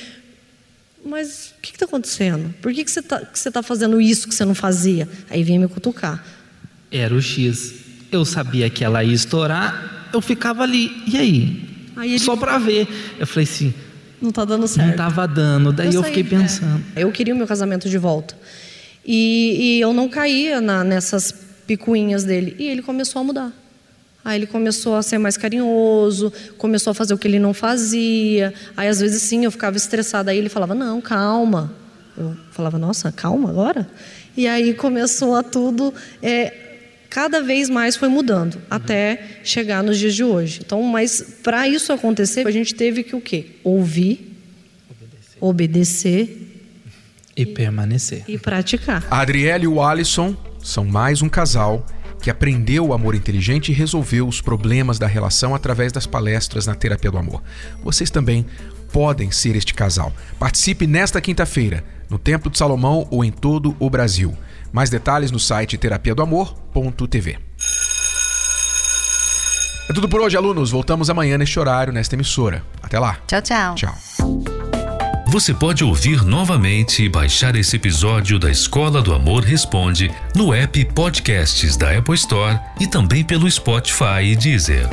Mas 1.04 1.54
o 1.58 1.60
que 1.60 1.72
está 1.72 1.84
acontecendo? 1.84 2.54
Por 2.62 2.72
que, 2.72 2.84
que 2.84 2.90
você 2.90 3.00
está 3.00 3.20
tá 3.52 3.62
fazendo 3.62 4.00
isso 4.00 4.28
que 4.28 4.34
você 4.34 4.44
não 4.44 4.54
fazia? 4.54 5.08
Aí 5.28 5.42
vinha 5.42 5.60
me 5.60 5.68
cutucar. 5.68 6.24
Era 6.90 7.14
o 7.14 7.20
X. 7.20 7.74
Eu 8.10 8.24
sabia 8.24 8.70
que 8.70 8.84
ela 8.84 9.02
ia 9.02 9.12
estourar, 9.12 10.08
eu 10.12 10.20
ficava 10.20 10.62
ali. 10.62 10.90
E 11.06 11.16
aí? 11.16 11.62
aí 11.96 12.10
ele... 12.10 12.18
Só 12.20 12.36
para 12.36 12.56
ver. 12.58 12.88
Eu 13.18 13.26
falei 13.26 13.44
assim: 13.44 13.74
não 14.26 14.30
está 14.30 14.44
dando 14.44 14.66
certo. 14.66 14.84
Não 14.84 14.90
estava 14.92 15.26
dando. 15.26 15.72
Daí 15.72 15.88
eu, 15.88 15.94
eu 15.94 16.02
fiquei 16.02 16.24
pensando. 16.24 16.82
É. 16.94 17.04
Eu 17.04 17.12
queria 17.12 17.32
o 17.32 17.36
meu 17.36 17.46
casamento 17.46 17.88
de 17.88 17.96
volta. 17.96 18.36
E, 19.04 19.56
e 19.76 19.80
eu 19.80 19.92
não 19.92 20.08
caía 20.08 20.60
na, 20.60 20.82
nessas 20.82 21.32
picuinhas 21.66 22.24
dele. 22.24 22.56
E 22.58 22.66
ele 22.66 22.82
começou 22.82 23.20
a 23.20 23.24
mudar. 23.24 23.52
Aí 24.24 24.38
ele 24.40 24.46
começou 24.46 24.96
a 24.96 25.02
ser 25.02 25.18
mais 25.18 25.36
carinhoso, 25.36 26.32
começou 26.58 26.90
a 26.90 26.94
fazer 26.94 27.14
o 27.14 27.18
que 27.18 27.28
ele 27.28 27.38
não 27.38 27.54
fazia. 27.54 28.52
Aí 28.76 28.88
às 28.88 28.98
vezes 28.98 29.22
sim, 29.22 29.44
eu 29.44 29.52
ficava 29.52 29.76
estressada. 29.76 30.32
Aí 30.32 30.38
ele 30.38 30.48
falava: 30.48 30.74
Não, 30.74 31.00
calma. 31.00 31.72
Eu 32.18 32.36
falava: 32.50 32.76
Nossa, 32.76 33.12
calma 33.12 33.48
agora? 33.48 33.88
E 34.36 34.48
aí 34.48 34.74
começou 34.74 35.36
a 35.36 35.44
tudo. 35.44 35.94
É, 36.20 36.65
cada 37.08 37.42
vez 37.42 37.68
mais 37.68 37.96
foi 37.96 38.08
mudando, 38.08 38.54
uhum. 38.54 38.62
até 38.70 39.40
chegar 39.42 39.82
nos 39.82 39.98
dias 39.98 40.14
de 40.14 40.24
hoje. 40.24 40.60
Então, 40.64 40.82
mas 40.82 41.20
para 41.42 41.68
isso 41.68 41.92
acontecer, 41.92 42.46
a 42.46 42.50
gente 42.50 42.74
teve 42.74 43.02
que 43.02 43.16
o 43.16 43.20
quê? 43.20 43.56
Ouvir, 43.62 44.36
obedecer, 44.90 45.38
obedecer 45.40 46.46
e, 47.36 47.42
e 47.42 47.46
permanecer. 47.46 48.24
E 48.26 48.38
praticar. 48.38 49.06
A 49.10 49.20
Adriele 49.20 49.64
e 49.64 49.68
o 49.68 49.82
Alisson 49.82 50.36
são 50.62 50.84
mais 50.84 51.22
um 51.22 51.28
casal 51.28 51.86
que 52.20 52.30
aprendeu 52.30 52.86
o 52.86 52.92
amor 52.92 53.14
inteligente 53.14 53.70
e 53.70 53.74
resolveu 53.74 54.26
os 54.26 54.40
problemas 54.40 54.98
da 54.98 55.06
relação 55.06 55.54
através 55.54 55.92
das 55.92 56.06
palestras 56.06 56.66
na 56.66 56.74
Terapia 56.74 57.10
do 57.10 57.18
Amor. 57.18 57.42
Vocês 57.84 58.10
também 58.10 58.44
podem 58.92 59.30
ser 59.30 59.54
este 59.54 59.74
casal. 59.74 60.12
Participe 60.38 60.86
nesta 60.86 61.20
quinta-feira, 61.20 61.84
no 62.08 62.18
Templo 62.18 62.50
de 62.50 62.58
Salomão 62.58 63.06
ou 63.10 63.24
em 63.24 63.30
todo 63.30 63.76
o 63.78 63.90
Brasil. 63.90 64.36
Mais 64.72 64.90
detalhes 64.90 65.30
no 65.30 65.38
site 65.38 65.78
terapia 65.78 66.14
do 66.14 66.22
amor.tv. 66.22 67.38
É 69.88 69.92
tudo 69.92 70.08
por 70.08 70.20
hoje, 70.20 70.36
alunos. 70.36 70.70
Voltamos 70.70 71.08
amanhã 71.08 71.38
neste 71.38 71.58
horário, 71.58 71.92
nesta 71.92 72.14
emissora. 72.14 72.62
Até 72.82 72.98
lá. 72.98 73.18
Tchau, 73.26 73.42
tchau. 73.42 73.74
Tchau. 73.74 73.94
Você 75.28 75.52
pode 75.52 75.84
ouvir 75.84 76.24
novamente 76.24 77.02
e 77.02 77.08
baixar 77.08 77.56
esse 77.56 77.76
episódio 77.76 78.38
da 78.38 78.50
Escola 78.50 79.02
do 79.02 79.12
Amor 79.12 79.42
Responde 79.42 80.10
no 80.34 80.54
app 80.54 80.84
Podcasts 80.86 81.76
da 81.76 81.98
Apple 81.98 82.14
Store 82.14 82.58
e 82.80 82.86
também 82.86 83.24
pelo 83.24 83.50
Spotify 83.50 84.22
e 84.22 84.36
Deezer. 84.36 84.88